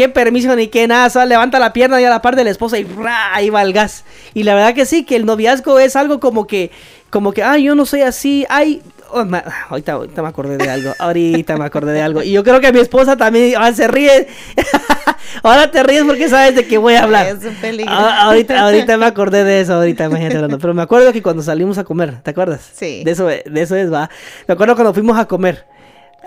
Qué 0.00 0.08
permiso 0.08 0.56
ni 0.56 0.68
qué 0.68 0.88
nada, 0.88 1.10
solo 1.10 1.26
levanta 1.26 1.58
la 1.58 1.74
pierna 1.74 2.00
y 2.00 2.04
a 2.06 2.08
la 2.08 2.22
par 2.22 2.34
de 2.34 2.42
la 2.42 2.48
esposa 2.48 2.78
y 2.78 2.84
¡ra! 2.84 3.34
ahí 3.34 3.50
va 3.50 3.60
el 3.60 3.74
gas. 3.74 4.04
Y 4.32 4.44
la 4.44 4.54
verdad 4.54 4.72
que 4.72 4.86
sí, 4.86 5.04
que 5.04 5.14
el 5.14 5.26
noviazgo 5.26 5.78
es 5.78 5.94
algo 5.94 6.20
como 6.20 6.46
que, 6.46 6.70
como 7.10 7.32
que, 7.32 7.42
ay, 7.42 7.64
yo 7.64 7.74
no 7.74 7.84
soy 7.84 8.00
así, 8.00 8.46
ay, 8.48 8.80
oh, 9.10 9.26
ma- 9.26 9.44
ahorita, 9.68 9.92
ahorita 9.92 10.22
me 10.22 10.28
acordé 10.28 10.56
de 10.56 10.70
algo, 10.70 10.94
ahorita 10.98 11.58
me 11.58 11.66
acordé 11.66 11.92
de 11.92 12.00
algo. 12.00 12.22
Y 12.22 12.32
yo 12.32 12.42
creo 12.42 12.62
que 12.62 12.72
mi 12.72 12.80
esposa 12.80 13.18
también 13.18 13.56
ah, 13.58 13.70
se 13.74 13.88
ríe. 13.88 14.26
Ahora 15.42 15.70
te 15.70 15.82
ríes 15.82 16.04
porque 16.04 16.30
sabes 16.30 16.54
de 16.54 16.66
qué 16.66 16.78
voy 16.78 16.94
a 16.94 17.02
hablar. 17.02 17.26
Es 17.26 17.44
un 17.44 17.54
peligro. 17.56 17.92
Ah, 17.94 18.22
ahorita, 18.22 18.58
ahorita 18.58 18.96
me 18.96 19.04
acordé 19.04 19.44
de 19.44 19.60
eso, 19.60 19.74
ahorita 19.74 20.04
imagínate 20.06 20.36
hablando. 20.36 20.58
Pero 20.58 20.72
me 20.72 20.80
acuerdo 20.80 21.12
que 21.12 21.20
cuando 21.20 21.42
salimos 21.42 21.76
a 21.76 21.84
comer, 21.84 22.22
¿te 22.22 22.30
acuerdas? 22.30 22.70
Sí. 22.72 23.04
De 23.04 23.10
eso, 23.10 23.26
de 23.26 23.42
eso 23.54 23.76
es, 23.76 23.92
va. 23.92 24.08
Me 24.48 24.54
acuerdo 24.54 24.76
cuando 24.76 24.94
fuimos 24.94 25.18
a 25.18 25.26
comer 25.26 25.66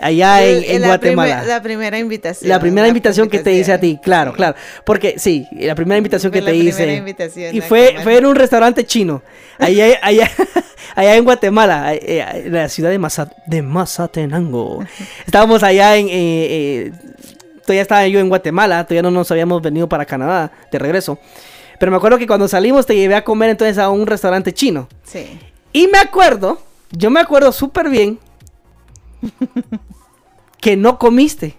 allá 0.00 0.42
en, 0.44 0.56
El- 0.58 0.64
en 0.64 0.80
la 0.82 0.86
Guatemala. 0.88 1.32
primer- 1.36 1.48
la 1.48 1.62
primera 1.62 1.98
invitación. 1.98 2.48
La 2.48 2.60
primera 2.60 2.82
la 2.82 2.88
invitación 2.88 3.28
que 3.28 3.38
te 3.40 3.52
hice 3.54 3.72
a 3.72 3.80
ti, 3.80 3.98
claro, 4.02 4.32
Sí. 4.32 4.36
claro. 4.36 4.56
Porque 4.84 5.14
sí, 5.18 5.46
la 5.52 5.74
primera 5.74 5.96
invitación 5.98 6.32
Fue 6.32 6.40
que 6.40 6.46
te 6.46 6.54
hice. 6.56 7.02
y 7.52 7.60
fue, 7.60 7.96
fue 8.02 8.18
en 8.18 8.26
un 8.26 8.34
restaurante 8.34 8.84
chino, 8.84 9.22
allá, 9.58 9.98
allá, 10.02 10.30
allá 10.96 11.14
en 11.16 11.24
Guatemala, 11.24 11.94
eh, 11.94 12.24
en 12.46 12.52
la 12.52 12.68
ciudad 12.68 12.90
de, 12.90 12.98
Maza- 12.98 13.30
de 13.46 13.62
Mazatenango. 13.62 14.84
Estábamos 15.26 15.62
allá 15.62 15.96
en... 15.96 16.08
eh, 16.08 16.12
eh, 16.12 16.92
todavía 17.64 17.82
estaba 17.82 18.06
yo 18.06 18.20
en 18.20 18.28
Guatemala, 18.28 18.84
todavía 18.84 19.02
no 19.02 19.10
nos 19.10 19.30
habíamos 19.30 19.62
venido 19.62 19.88
para 19.88 20.04
Canadá 20.04 20.52
de 20.70 20.78
regreso. 20.78 21.18
Pero 21.78 21.90
me 21.90 21.96
acuerdo 21.96 22.18
que 22.18 22.26
cuando 22.26 22.46
salimos 22.46 22.84
te 22.86 22.94
llevé 22.94 23.14
a 23.14 23.24
comer 23.24 23.50
entonces 23.50 23.78
a 23.78 23.88
un 23.90 24.06
restaurante 24.06 24.52
chino. 24.52 24.86
Sí. 25.02 25.38
Y 25.72 25.86
me 25.88 25.98
acuerdo, 25.98 26.60
yo 26.92 27.10
me 27.10 27.20
acuerdo 27.20 27.50
súper 27.52 27.88
bien 27.88 28.18
que 30.64 30.78
no 30.78 30.98
comiste. 30.98 31.58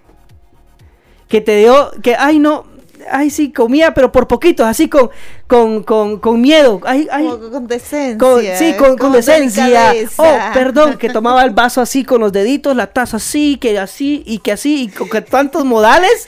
Que 1.28 1.40
te 1.40 1.58
dio, 1.58 1.92
que, 2.02 2.16
ay 2.16 2.40
no, 2.40 2.66
ay 3.08 3.30
sí, 3.30 3.52
comía, 3.52 3.94
pero 3.94 4.10
por 4.10 4.26
poquito, 4.26 4.64
así 4.64 4.88
con, 4.88 5.10
con, 5.46 5.84
con, 5.84 6.18
con 6.18 6.40
miedo. 6.40 6.80
Ay, 6.84 7.06
ay, 7.12 7.24
Como 7.28 7.50
con 7.50 7.68
decencia. 7.68 8.18
con- 8.18 8.42
sí, 8.42 8.74
con, 8.76 8.98
con 8.98 9.12
decencia. 9.12 9.94
Oh, 10.16 10.38
perdón, 10.52 10.98
que 10.98 11.08
tomaba 11.08 11.44
el 11.44 11.50
vaso 11.50 11.80
así 11.80 12.02
con 12.02 12.20
los 12.20 12.32
deditos, 12.32 12.74
la 12.74 12.88
taza 12.88 13.18
así, 13.18 13.58
que 13.58 13.78
así, 13.78 14.24
y 14.26 14.40
que 14.40 14.50
así, 14.50 14.82
y 14.82 14.88
con 14.88 15.08
tantos 15.22 15.64
modales, 15.64 16.26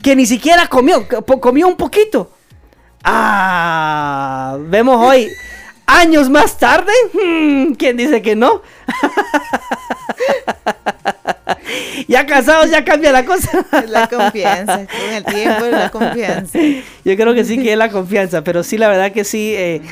que 0.00 0.14
ni 0.14 0.24
siquiera 0.24 0.68
comió, 0.68 1.08
comió 1.40 1.66
un 1.66 1.76
poquito. 1.76 2.30
Ah, 3.02 4.56
vemos 4.68 5.04
hoy, 5.04 5.28
años 5.84 6.30
más 6.30 6.56
tarde, 6.58 6.92
hmm, 7.12 7.72
¿quién 7.72 7.96
dice 7.96 8.22
que 8.22 8.36
no? 8.36 8.62
ya 12.08 12.26
casados, 12.26 12.70
ya 12.70 12.84
cambia 12.84 13.12
la 13.12 13.24
cosa. 13.24 13.50
La 13.88 14.08
confianza. 14.08 14.86
Con 14.86 15.14
el 15.14 15.24
tiempo, 15.24 15.66
la 15.66 15.90
confianza. 15.90 16.58
Yo 17.04 17.16
creo 17.16 17.34
que 17.34 17.44
sí 17.44 17.58
que 17.62 17.72
es 17.72 17.78
la 17.78 17.90
confianza, 17.90 18.42
pero 18.42 18.62
sí, 18.62 18.78
la 18.78 18.88
verdad 18.88 19.12
que 19.12 19.24
sí, 19.24 19.54
eh, 19.56 19.82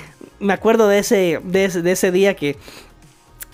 me 0.41 0.53
acuerdo 0.53 0.89
de 0.89 0.99
ese, 0.99 1.41
de 1.43 1.65
ese, 1.65 1.83
de 1.83 1.93
ese 1.93 2.11
día 2.13 2.35
que... 2.35 2.57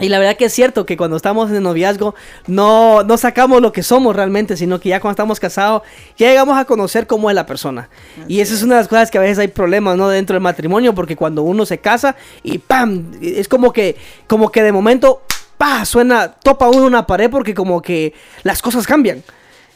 Y 0.00 0.08
la 0.08 0.18
verdad 0.18 0.36
que 0.36 0.46
es 0.46 0.52
cierto 0.52 0.84
que 0.84 0.96
cuando 0.96 1.16
estamos 1.16 1.52
en 1.52 1.62
noviazgo 1.62 2.16
no, 2.48 3.04
no 3.04 3.16
sacamos 3.16 3.62
lo 3.62 3.72
que 3.72 3.84
somos 3.84 4.16
realmente, 4.16 4.56
sino 4.56 4.80
que 4.80 4.88
ya 4.88 4.98
cuando 4.98 5.12
estamos 5.12 5.38
casados 5.38 5.82
ya 6.18 6.28
llegamos 6.28 6.58
a 6.58 6.64
conocer 6.64 7.06
cómo 7.06 7.30
es 7.30 7.36
la 7.36 7.46
persona. 7.46 7.88
y 8.26 8.40
esa 8.40 8.54
es 8.54 8.64
una 8.64 8.74
de 8.74 8.80
las 8.80 8.88
cosas 8.88 9.08
que 9.12 9.18
a 9.18 9.20
veces 9.20 9.38
hay 9.38 9.48
problemas 9.48 9.96
¿no? 9.96 10.08
dentro 10.08 10.34
del 10.34 10.42
matrimonio, 10.42 10.96
porque 10.96 11.14
cuando 11.14 11.44
uno 11.44 11.64
se 11.64 11.78
casa 11.78 12.16
y 12.42 12.58
¡pam! 12.58 13.12
Es 13.22 13.46
como 13.46 13.72
que, 13.72 13.94
como 14.26 14.50
que 14.50 14.64
de 14.64 14.72
momento 14.72 15.22
¡pa! 15.64 15.84
Suena, 15.84 16.28
topa 16.30 16.68
uno 16.68 16.84
una 16.86 17.06
pared 17.06 17.30
porque 17.30 17.54
como 17.54 17.80
que 17.80 18.12
las 18.42 18.60
cosas 18.60 18.86
cambian 18.86 19.22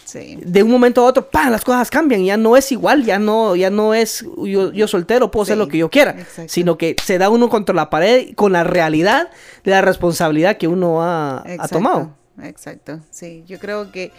Sí. 0.04 0.38
de 0.42 0.62
un 0.62 0.70
momento 0.70 1.02
a 1.02 1.04
otro, 1.04 1.28
¡pam! 1.30 1.50
las 1.50 1.64
cosas 1.64 1.90
cambian, 1.90 2.24
ya 2.24 2.36
no 2.38 2.56
es 2.56 2.72
igual, 2.72 3.04
ya 3.04 3.18
no, 3.18 3.54
ya 3.56 3.68
no 3.68 3.92
es 3.92 4.24
yo, 4.42 4.72
yo 4.72 4.88
soltero, 4.88 5.30
puedo 5.30 5.42
hacer 5.42 5.56
Sí, 5.56 5.58
lo 5.58 5.68
que 5.68 5.76
yo 5.78 5.90
quiera, 5.90 6.12
exacto. 6.12 6.50
sino 6.50 6.78
que 6.78 6.96
se 7.04 7.18
da 7.18 7.28
uno 7.28 7.50
contra 7.50 7.74
la 7.74 7.90
pared 7.90 8.34
con 8.34 8.52
la 8.52 8.64
realidad 8.64 9.28
de 9.64 9.70
la 9.70 9.82
responsabilidad 9.82 10.56
que 10.56 10.66
uno 10.66 11.02
ha, 11.02 11.44
ha 11.58 11.68
tomado. 11.68 12.14
Exacto, 12.42 13.00
sí. 13.10 13.44
Yo 13.46 13.58
creo 13.58 13.92
que, 13.92 14.12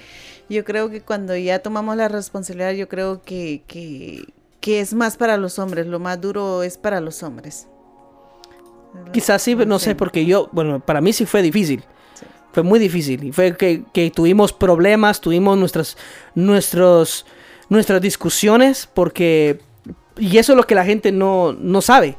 yo 0.48 0.64
creo 0.64 0.92
que 0.92 1.02
cuando 1.02 1.36
ya 1.36 1.58
tomamos 1.60 1.96
la 1.98 2.08
responsabilidad, 2.08 2.74
yo 2.74 2.88
creo 2.88 3.24
que, 3.24 3.64
que, 3.66 4.26
que 4.60 4.82
es 4.82 4.94
más 4.94 5.18
para 5.18 5.38
los 5.38 5.58
hombres, 5.58 5.88
lo 5.88 6.00
más 6.00 6.22
duro 6.22 6.62
es 6.62 6.78
para 6.78 7.02
los 7.02 7.24
hombres. 7.24 7.66
Quizás 9.14 9.42
sí, 9.42 9.56
no 9.56 9.80
sé, 9.80 9.92
Sí. 9.92 9.96
porque 9.96 10.26
yo, 10.26 10.50
bueno, 10.52 10.80
para 10.80 11.02
mí 11.02 11.14
sí 11.14 11.26
fue 11.26 11.42
difícil. 11.42 11.84
Sí. 12.14 12.26
Fue 12.54 12.64
muy 12.64 12.80
difícil. 12.80 13.24
Y 13.24 13.32
fue 13.32 13.56
que, 13.58 13.84
que 13.94 14.12
tuvimos 14.12 14.54
problemas, 14.54 15.22
tuvimos 15.22 15.58
nuestras, 15.58 15.98
nuestros, 16.36 17.26
nuestras 17.70 18.02
discusiones, 18.02 18.88
porque... 18.94 19.62
Y 20.18 20.38
eso 20.38 20.52
es 20.54 20.58
lo 20.58 20.66
que 20.68 20.76
la 20.76 20.86
gente 20.86 21.12
no, 21.12 21.54
no 21.54 21.82
sabe. 21.82 22.18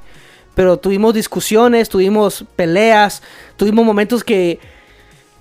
Pero 0.54 0.78
tuvimos 0.78 1.14
discusiones, 1.14 1.88
tuvimos 1.88 2.44
peleas, 2.56 3.22
tuvimos 3.56 3.84
momentos 3.84 4.24
que... 4.24 4.58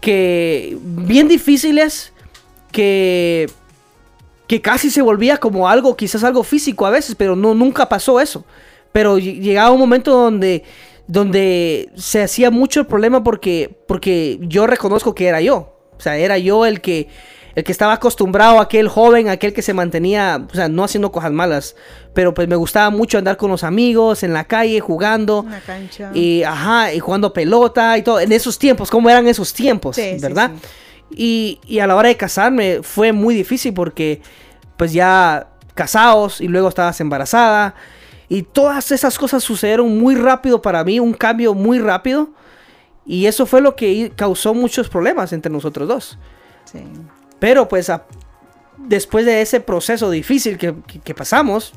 que 0.01 0.77
bien 0.81 1.27
difíciles, 1.27 2.11
que... 2.71 3.49
que 4.47 4.61
casi 4.61 4.89
se 4.91 5.01
volvía 5.01 5.37
como 5.37 5.67
algo, 5.69 5.95
quizás 5.95 6.23
algo 6.23 6.43
físico 6.43 6.85
a 6.85 6.89
veces, 6.89 7.15
pero 7.15 7.35
no, 7.35 7.53
nunca 7.55 7.87
pasó 7.87 8.19
eso. 8.19 8.43
Pero 8.91 9.17
ll- 9.17 9.39
llegaba 9.39 9.71
un 9.71 9.79
momento 9.79 10.11
donde, 10.11 10.63
donde 11.09 11.89
se 11.95 12.21
hacía 12.21 12.51
mucho 12.51 12.79
el 12.79 12.85
problema 12.85 13.23
porque, 13.23 13.75
porque 13.87 14.37
yo 14.43 14.67
reconozco 14.67 15.15
que 15.15 15.25
era 15.25 15.41
yo. 15.41 15.75
O 15.97 15.99
sea, 15.99 16.17
era 16.17 16.37
yo 16.37 16.67
el 16.67 16.81
que, 16.81 17.07
el 17.55 17.63
que 17.63 17.71
estaba 17.71 17.93
acostumbrado, 17.93 18.59
aquel 18.59 18.87
joven, 18.87 19.27
aquel 19.27 19.51
que 19.51 19.63
se 19.63 19.73
mantenía, 19.73 20.45
o 20.51 20.53
sea, 20.53 20.69
no 20.69 20.83
haciendo 20.83 21.11
cosas 21.11 21.31
malas, 21.31 21.75
pero 22.13 22.35
pues 22.35 22.47
me 22.47 22.55
gustaba 22.55 22.91
mucho 22.91 23.17
andar 23.17 23.37
con 23.37 23.49
los 23.49 23.63
amigos 23.63 24.21
en 24.21 24.33
la 24.33 24.43
calle 24.43 24.79
jugando. 24.81 25.41
Una 25.41 25.59
cancha. 25.61 26.11
Y, 26.13 26.43
ajá, 26.43 26.93
y 26.93 26.99
jugando 26.99 27.33
pelota 27.33 27.97
y 27.97 28.03
todo. 28.03 28.19
En 28.19 28.31
esos 28.31 28.59
tiempos, 28.59 28.91
¿cómo 28.91 29.09
eran 29.09 29.27
esos 29.27 29.51
tiempos? 29.51 29.95
Sí, 29.95 30.11
sí, 30.13 30.21
¿Verdad? 30.21 30.51
sí. 30.61 30.67
Y, 31.11 31.59
y 31.65 31.79
a 31.79 31.87
la 31.87 31.95
hora 31.95 32.09
de 32.09 32.17
casarme 32.17 32.81
fue 32.83 33.13
muy 33.13 33.33
difícil 33.33 33.73
porque 33.73 34.21
pues 34.77 34.93
ya 34.93 35.47
casados 35.73 36.39
y 36.39 36.47
luego 36.47 36.69
estabas 36.69 37.01
embarazada. 37.01 37.73
Y 38.29 38.43
todas 38.43 38.91
esas 38.91 39.17
cosas 39.17 39.43
sucedieron 39.43 39.97
muy 39.97 40.15
rápido 40.15 40.61
para 40.61 40.83
mí, 40.83 40.99
un 40.99 41.13
cambio 41.13 41.53
muy 41.55 41.79
rápido. 41.79 42.29
Y 43.05 43.25
eso 43.25 43.45
fue 43.47 43.59
lo 43.61 43.75
que 43.75 44.11
causó 44.15 44.53
muchos 44.53 44.87
problemas 44.87 45.33
entre 45.33 45.51
nosotros 45.51 45.87
dos. 45.87 46.19
Sí. 46.65 46.83
Pero 47.39 47.67
pues 47.67 47.89
a- 47.89 48.05
después 48.77 49.25
de 49.25 49.41
ese 49.41 49.59
proceso 49.61 50.11
difícil 50.11 50.57
que, 50.59 50.75
que- 50.85 50.99
que 50.99 51.15
pasamos, 51.15 51.73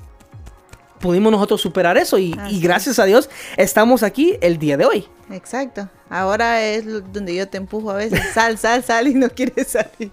pudimos 1.03 1.31
nosotros 1.31 1.61
superar 1.61 1.99
eso. 1.99 2.17
Y, 2.17 2.35
y 2.49 2.61
gracias 2.61 2.99
a 2.99 3.05
Dios 3.05 3.29
estamos 3.59 4.03
aquí 4.03 4.39
el 4.41 4.59
día 4.59 4.79
de 4.79 4.87
hoy. 4.87 5.07
Exacto. 5.31 5.91
Ahora 6.09 6.63
es 6.63 6.85
donde 7.13 7.35
yo 7.35 7.49
te 7.49 7.59
empujo 7.59 7.91
a 7.91 7.95
veces. 7.95 8.21
Sal, 8.33 8.57
sal, 8.57 8.83
sal 8.83 9.09
y 9.09 9.15
no 9.15 9.29
quieres 9.29 9.69
salir. 9.69 10.11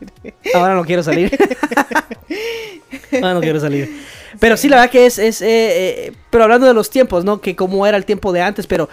Ahora 0.54 0.76
no 0.76 0.84
quiero 0.84 1.04
salir. 1.04 1.32
Ahora 3.14 3.34
no 3.36 3.42
quiero 3.42 3.60
salir. 3.60 4.02
Pero 4.40 4.58
sí, 4.58 4.68
la 4.70 4.78
verdad 4.78 4.92
que 4.92 5.06
es, 5.06 5.18
es 5.20 5.42
eh, 5.42 5.48
eh, 5.48 6.14
pero 6.30 6.44
hablando 6.44 6.68
de 6.68 6.74
los 6.74 6.90
tiempos, 6.90 7.24
¿no? 7.24 7.40
Que 7.40 7.56
cómo 7.56 7.86
era 7.86 7.98
el 7.98 8.06
tiempo 8.06 8.32
de 8.32 8.42
antes, 8.42 8.68
pero 8.68 8.90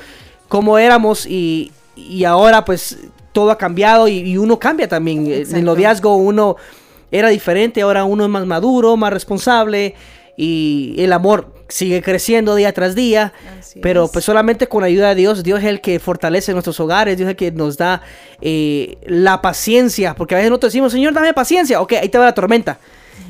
cómo 0.49 0.79
éramos 0.79 1.27
y, 1.27 1.73
y 1.97 2.25
ahora 2.25 2.65
pues 2.65 2.99
todo 3.33 3.51
ha 3.51 3.59
cambiado 3.59 4.09
y, 4.09 4.19
y 4.19 4.37
uno 4.37 4.59
cambia 4.59 4.89
también. 4.89 5.27
En 5.27 5.33
el 5.33 5.41
Exacto. 5.41 5.65
noviazgo 5.65 6.17
uno 6.17 6.57
era 7.11 7.29
diferente, 7.29 7.83
ahora 7.83 8.05
uno 8.05 8.25
es 8.25 8.31
más 8.31 8.47
maduro, 8.47 8.97
más 8.97 9.13
responsable 9.13 9.95
y 10.37 10.95
el 10.99 11.13
amor 11.13 11.56
sigue 11.69 12.03
creciendo 12.03 12.55
día 12.55 12.73
tras 12.73 12.95
día. 12.95 13.33
Así 13.59 13.81
pero 13.81 14.05
es. 14.05 14.11
pues 14.11 14.25
solamente 14.25 14.69
con 14.69 14.83
la 14.83 14.87
ayuda 14.87 15.11
de 15.11 15.15
Dios, 15.17 15.43
Dios 15.43 15.61
es 15.61 15.67
el 15.67 15.81
que 15.81 15.99
fortalece 15.99 16.53
nuestros 16.53 16.79
hogares, 16.81 17.17
Dios 17.17 17.27
es 17.27 17.31
el 17.33 17.37
que 17.37 17.53
nos 17.53 17.77
da 17.77 18.03
eh, 18.41 18.99
la 19.07 19.43
paciencia, 19.43 20.15
porque 20.15 20.35
a 20.35 20.39
veces 20.39 20.51
nosotros 20.51 20.73
decimos, 20.73 20.93
Señor, 20.93 21.13
dame 21.15 21.33
paciencia, 21.35 21.81
ok, 21.81 21.95
ahí 22.01 22.09
te 22.09 22.19
va 22.19 22.27
la 22.27 22.35
tormenta. 22.35 22.79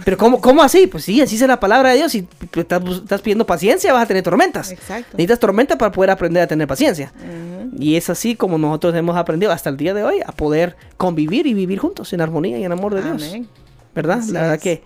Pero 0.05 0.16
¿cómo, 0.16 0.41
cómo 0.41 0.62
así? 0.62 0.87
Pues 0.87 1.05
sí, 1.05 1.20
así 1.20 1.37
es 1.37 1.43
la 1.43 1.59
palabra 1.59 1.91
de 1.91 1.97
Dios. 1.97 2.12
Si 2.12 2.28
estás, 2.55 2.82
estás 2.84 3.20
pidiendo 3.22 3.47
paciencia, 3.47 3.93
vas 3.93 4.05
a 4.05 4.07
tener 4.07 4.22
tormentas. 4.22 4.70
Exacto. 4.70 5.11
Necesitas 5.12 5.39
tormenta 5.39 5.78
para 5.78 5.91
poder 5.91 6.11
aprender 6.11 6.43
a 6.43 6.47
tener 6.47 6.66
paciencia. 6.68 7.12
Ujú. 7.16 7.76
Y 7.78 7.97
es 7.97 8.09
así 8.11 8.37
como 8.37 8.59
nosotros 8.59 8.95
hemos 8.95 9.16
aprendido 9.16 9.53
hasta 9.53 9.70
el 9.70 9.76
día 9.76 9.95
de 9.95 10.05
hoy 10.05 10.20
a 10.24 10.32
poder 10.32 10.76
convivir 10.97 11.47
y 11.47 11.55
vivir 11.55 11.78
juntos 11.78 12.12
en 12.12 12.20
armonía 12.20 12.59
y 12.59 12.64
en 12.64 12.72
amor 12.72 12.95
de 12.95 13.03
Dios. 13.03 13.22
Amén. 13.28 13.49
¿Verdad? 13.95 14.18
Así 14.18 14.32
la 14.32 14.41
verdad 14.43 14.57
es. 14.57 14.62
que... 14.62 14.82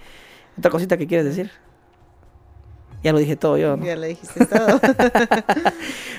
Otra 0.59 0.70
cosita 0.70 0.96
que 0.96 1.07
quieres 1.07 1.26
decir. 1.26 1.51
Ya 3.03 3.12
lo 3.12 3.18
dije 3.18 3.36
todo 3.36 3.57
yo. 3.57 3.76
¿no? 3.76 3.84
Ya 3.84 3.96
le 3.96 4.09
dijiste 4.09 4.46
todo. 4.46 4.80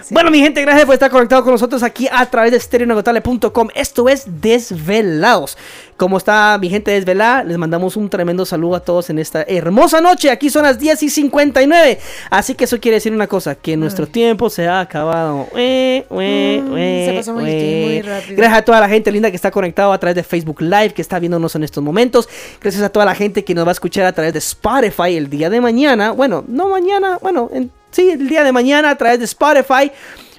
Sí. 0.03 0.15
Bueno, 0.15 0.31
mi 0.31 0.39
gente, 0.39 0.61
gracias 0.61 0.85
por 0.85 0.95
estar 0.95 1.11
conectado 1.11 1.43
con 1.43 1.53
nosotros 1.53 1.83
aquí 1.83 2.09
a 2.11 2.25
través 2.25 2.51
de 2.51 2.59
stereonegotable.com. 2.59 3.69
Esto 3.75 4.09
es 4.09 4.41
Desvelados. 4.41 5.57
Como 6.01 6.17
está 6.17 6.57
mi 6.59 6.67
gente 6.67 6.89
desvelada, 6.89 7.43
les 7.43 7.59
mandamos 7.59 7.95
un 7.95 8.09
tremendo 8.09 8.43
saludo 8.43 8.73
a 8.77 8.79
todos 8.79 9.11
en 9.11 9.19
esta 9.19 9.43
hermosa 9.43 10.01
noche. 10.01 10.31
Aquí 10.31 10.49
son 10.49 10.63
las 10.63 10.79
10 10.79 11.03
y 11.03 11.09
59. 11.11 11.99
Así 12.31 12.55
que 12.55 12.63
eso 12.63 12.79
quiere 12.79 12.95
decir 12.95 13.13
una 13.13 13.27
cosa, 13.27 13.53
que 13.53 13.77
nuestro 13.77 14.07
tiempo 14.07 14.49
se 14.49 14.67
ha 14.67 14.79
acabado. 14.79 15.47
Ue, 15.53 16.07
ue, 16.09 16.59
Mm, 16.65 16.73
ue, 16.73 17.05
se 17.07 17.13
pasó 17.17 17.33
muy- 17.33 17.43
muy 17.43 18.01
rápido. 18.01 18.35
Gracias 18.35 18.57
a 18.57 18.61
toda 18.63 18.79
la 18.79 18.89
gente 18.89 19.11
linda 19.11 19.29
que 19.29 19.35
está 19.35 19.51
conectado 19.51 19.93
a 19.93 19.99
través 19.99 20.15
de 20.15 20.23
Facebook 20.23 20.59
Live, 20.63 20.89
que 20.95 21.03
está 21.03 21.19
viéndonos 21.19 21.53
en 21.55 21.63
estos 21.65 21.83
momentos. 21.83 22.27
Gracias 22.59 22.81
a 22.81 22.89
toda 22.89 23.05
la 23.05 23.13
gente 23.13 23.43
que 23.43 23.53
nos 23.53 23.63
va 23.67 23.69
a 23.69 23.73
escuchar 23.73 24.05
a 24.07 24.11
través 24.11 24.33
de 24.33 24.39
Spotify 24.39 25.15
el 25.17 25.29
día 25.29 25.51
de 25.51 25.61
mañana. 25.61 26.09
Bueno, 26.13 26.43
no 26.47 26.67
mañana, 26.67 27.19
bueno, 27.21 27.47
en- 27.53 27.69
sí, 27.91 28.09
el 28.09 28.27
día 28.27 28.43
de 28.43 28.51
mañana 28.51 28.89
a 28.89 28.95
través 28.97 29.19
de 29.19 29.25
Spotify. 29.25 29.91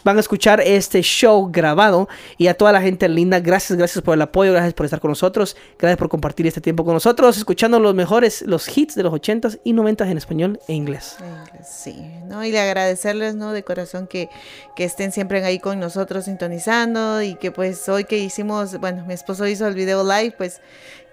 Van 0.05 0.17
a 0.17 0.21
escuchar 0.21 0.61
este 0.61 1.03
show 1.03 1.51
grabado. 1.51 2.09
Y 2.39 2.49
a 2.49 2.55
toda 2.55 2.73
la 2.73 2.81
gente 2.81 3.09
linda, 3.09 3.41
gracias, 3.41 3.79
gracias 3.79 4.03
por 4.03 4.15
el 4.15 4.23
apoyo, 4.23 4.53
gracias 4.53 4.75
por 4.75 4.87
estar 4.87 5.01
con 5.01 5.11
nosotros, 5.11 5.57
gracias 5.79 5.99
por 5.99 6.09
compartir 6.09 6.47
este 6.47 6.61
tiempo 6.61 6.85
con 6.85 6.95
nosotros, 6.95 7.37
escuchando 7.37 7.79
los 7.79 7.95
mejores, 7.95 8.43
los 8.43 8.77
hits 8.77 8.95
de 8.95 9.03
los 9.03 9.13
80s 9.13 9.61
y 9.65 9.73
90s 9.73 10.11
en 10.11 10.19
español 10.19 10.61
e 10.69 10.73
inglés. 10.75 11.17
Sí, 11.65 11.97
¿no? 12.27 12.45
Y 12.45 12.51
le 12.51 12.61
agradecerles, 12.61 13.35
¿no? 13.35 13.53
De 13.53 13.63
corazón 13.63 14.07
que, 14.07 14.29
que 14.77 14.85
estén 14.85 15.13
siempre 15.13 15.45
ahí 15.45 15.59
con 15.59 15.81
nosotros 15.81 16.25
sintonizando 16.25 17.23
y 17.23 17.35
que 17.35 17.51
pues 17.51 17.89
hoy 17.89 18.05
que 18.05 18.19
hicimos, 18.19 18.79
bueno, 18.79 19.05
mi 19.07 19.15
esposo 19.15 19.47
hizo 19.47 19.67
el 19.67 19.75
video 19.75 20.03
live, 20.03 20.35
pues 20.37 20.61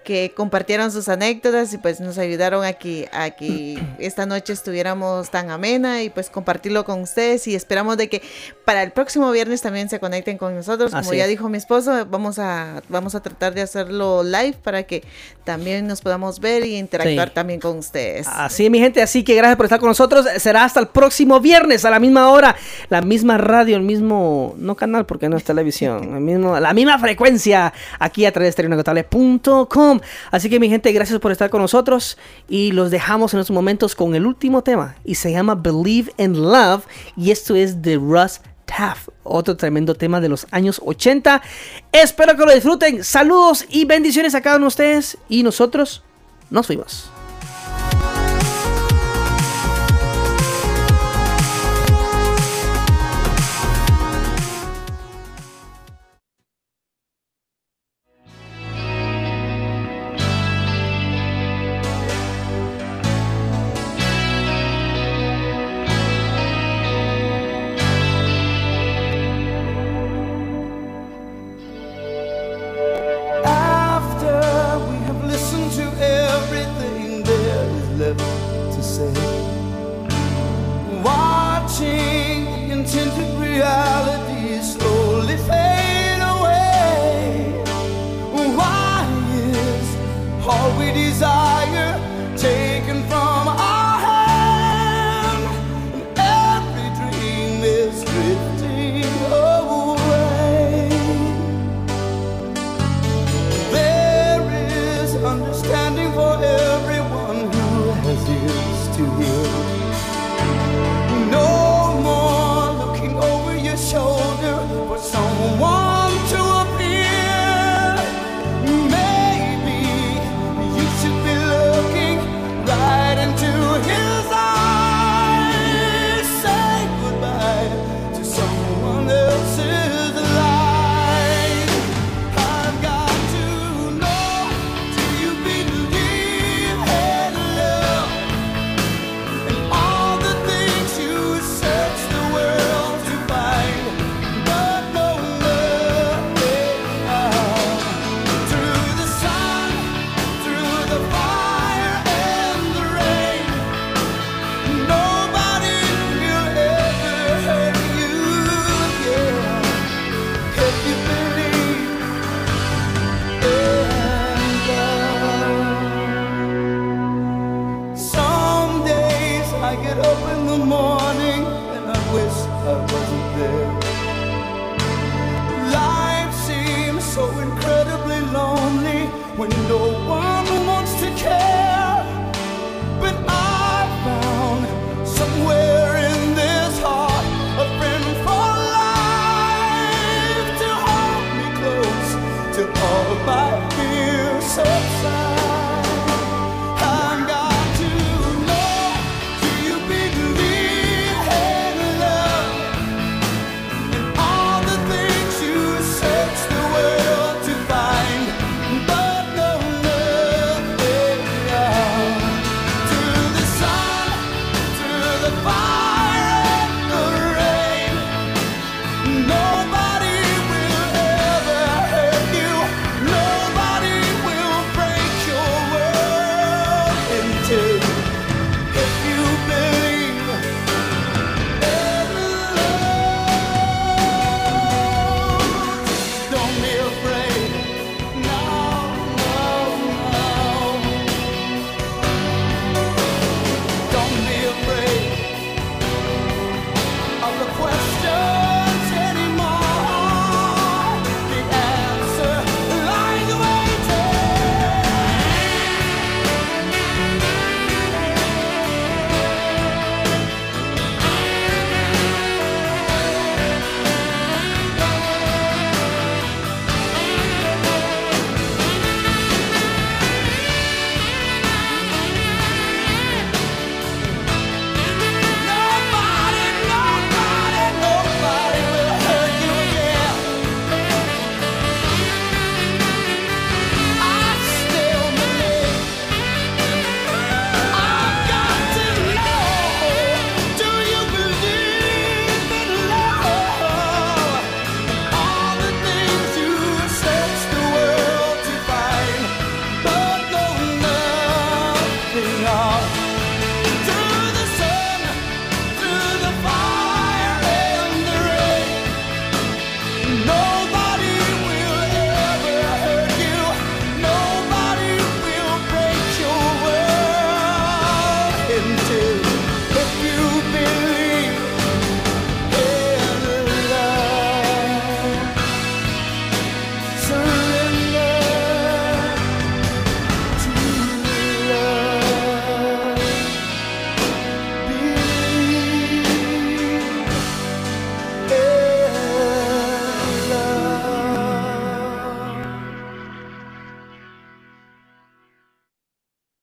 que 0.04 0.32
compartieron 0.34 0.90
sus 0.90 1.08
anécdotas 1.08 1.72
y 1.74 1.78
pues 1.78 2.00
nos 2.00 2.16
ayudaron 2.18 2.64
a 2.64 2.72
que, 2.72 3.08
a 3.12 3.30
que 3.30 3.78
esta 3.98 4.26
noche 4.26 4.52
estuviéramos 4.52 5.30
tan 5.30 5.50
amena 5.50 6.02
y 6.02 6.10
pues 6.10 6.30
compartirlo 6.30 6.84
con 6.84 7.00
ustedes 7.00 7.46
y 7.46 7.54
esperamos 7.54 7.96
de 7.96 8.08
que 8.08 8.22
para 8.70 8.84
el 8.84 8.92
próximo 8.92 9.32
viernes 9.32 9.62
también 9.62 9.88
se 9.88 9.98
conecten 9.98 10.38
con 10.38 10.54
nosotros. 10.54 10.92
Como 10.92 11.00
Así 11.00 11.16
ya 11.16 11.24
es. 11.24 11.28
dijo 11.28 11.48
mi 11.48 11.58
esposo, 11.58 12.06
vamos 12.06 12.38
a, 12.38 12.84
vamos 12.88 13.16
a 13.16 13.20
tratar 13.20 13.52
de 13.52 13.62
hacerlo 13.62 14.22
live 14.22 14.54
para 14.62 14.84
que 14.84 15.02
también 15.42 15.88
nos 15.88 16.00
podamos 16.02 16.38
ver 16.38 16.64
y 16.64 16.76
interactuar 16.76 17.30
Sí. 17.30 17.34
también 17.34 17.58
con 17.58 17.78
ustedes. 17.78 18.28
Así, 18.28 18.70
mi 18.70 18.78
gente, 18.78 19.02
así 19.02 19.24
que 19.24 19.34
gracias 19.34 19.56
por 19.56 19.66
estar 19.66 19.80
con 19.80 19.88
nosotros. 19.88 20.24
Será 20.36 20.62
hasta 20.62 20.78
el 20.78 20.86
próximo 20.86 21.40
viernes 21.40 21.84
a 21.84 21.90
la 21.90 21.98
misma 21.98 22.30
hora, 22.30 22.54
la 22.90 23.02
misma 23.02 23.38
radio, 23.38 23.74
el 23.74 23.82
mismo, 23.82 24.54
no 24.56 24.76
canal 24.76 25.04
porque 25.04 25.28
no 25.28 25.36
es 25.36 25.42
televisión, 25.42 26.04
el 26.14 26.20
mismo, 26.20 26.60
la 26.60 26.72
misma 26.72 26.96
frecuencia 27.00 27.72
aquí 27.98 28.24
a 28.24 28.30
través 28.30 28.46
de 28.46 28.50
estereonegotable.com. 28.50 29.98
Así 30.30 30.48
que, 30.48 30.60
mi 30.60 30.68
gente, 30.68 30.92
gracias 30.92 31.18
por 31.18 31.32
estar 31.32 31.50
con 31.50 31.60
nosotros 31.60 32.18
y 32.48 32.70
los 32.70 32.92
dejamos 32.92 33.34
en 33.34 33.40
estos 33.40 33.52
momentos 33.52 33.96
con 33.96 34.14
el 34.14 34.26
último 34.26 34.62
tema 34.62 34.94
y 35.04 35.16
se 35.16 35.32
llama 35.32 35.56
Believe 35.56 36.12
in 36.18 36.40
Love 36.40 36.84
y 37.16 37.32
esto 37.32 37.56
es 37.56 37.82
de 37.82 37.96
Russ 37.96 38.40
Taff, 38.70 39.08
otro 39.24 39.56
tremendo 39.56 39.94
tema 39.94 40.20
de 40.20 40.28
los 40.28 40.46
años 40.52 40.80
80. 40.84 41.42
Espero 41.90 42.36
que 42.36 42.46
lo 42.46 42.54
disfruten. 42.54 43.02
Saludos 43.02 43.66
y 43.68 43.84
bendiciones 43.84 44.36
a 44.36 44.40
cada 44.40 44.56
uno 44.56 44.66
de 44.66 44.68
ustedes 44.68 45.18
y 45.28 45.42
nosotros 45.42 46.04
nos 46.50 46.68
fuimos. 46.68 47.10